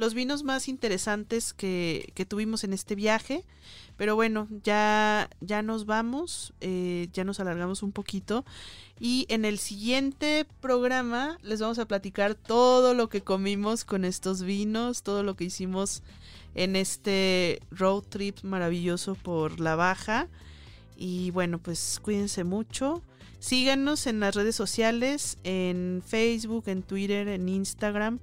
[0.00, 3.44] los vinos más interesantes que, que tuvimos en este viaje.
[3.98, 8.46] Pero bueno, ya, ya nos vamos, eh, ya nos alargamos un poquito.
[8.98, 14.42] Y en el siguiente programa les vamos a platicar todo lo que comimos con estos
[14.42, 16.02] vinos, todo lo que hicimos
[16.54, 20.28] en este road trip maravilloso por la baja.
[20.96, 23.02] Y bueno, pues cuídense mucho.
[23.38, 28.18] Síganos en las redes sociales, en Facebook, en Twitter, en Instagram,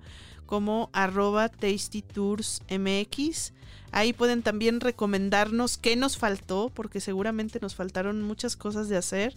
[0.48, 3.54] como arroba tastytoursmx.
[3.92, 9.36] Ahí pueden también recomendarnos qué nos faltó, porque seguramente nos faltaron muchas cosas de hacer.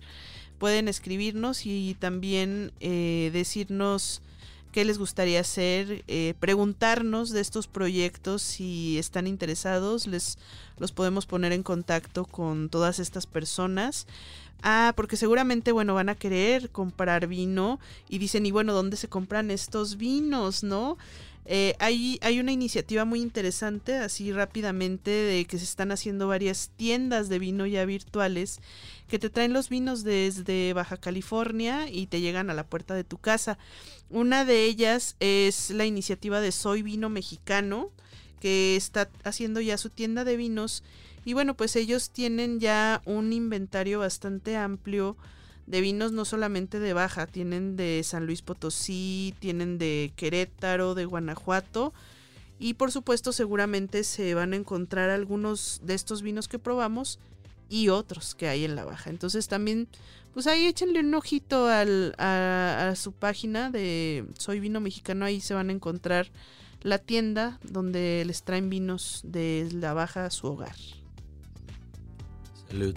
[0.59, 4.23] Pueden escribirnos y también eh, decirnos
[4.73, 10.39] qué les gustaría hacer, eh, preguntarnos de estos proyectos si están interesados, les
[10.79, 14.07] los podemos poner en contacto con todas estas personas.
[14.63, 19.09] Ah, porque seguramente, bueno, van a querer comprar vino y dicen, y bueno, ¿dónde se
[19.09, 20.99] compran estos vinos, no?
[21.47, 26.71] Eh, hay, hay una iniciativa muy interesante, así rápidamente, de que se están haciendo varias
[26.77, 28.61] tiendas de vino ya virtuales
[29.09, 33.05] que te traen los vinos desde Baja California y te llegan a la puerta de
[33.05, 33.59] tu casa.
[34.09, 37.91] Una de ellas es la iniciativa de Soy Vino Mexicano,
[38.41, 40.85] que está haciendo ya su tienda de vinos.
[41.25, 45.17] Y bueno, pues ellos tienen ya un inventario bastante amplio
[45.71, 51.05] de vinos no solamente de Baja, tienen de San Luis Potosí, tienen de Querétaro, de
[51.05, 51.93] Guanajuato
[52.59, 57.21] y por supuesto seguramente se van a encontrar algunos de estos vinos que probamos
[57.69, 59.11] y otros que hay en la Baja.
[59.11, 59.87] Entonces también,
[60.35, 65.41] pues ahí échenle un ojito al, a, a su página de Soy Vino Mexicano, ahí
[65.41, 66.33] se van a encontrar
[66.83, 70.75] la tienda donde les traen vinos de la Baja a su hogar.
[72.69, 72.97] Salud.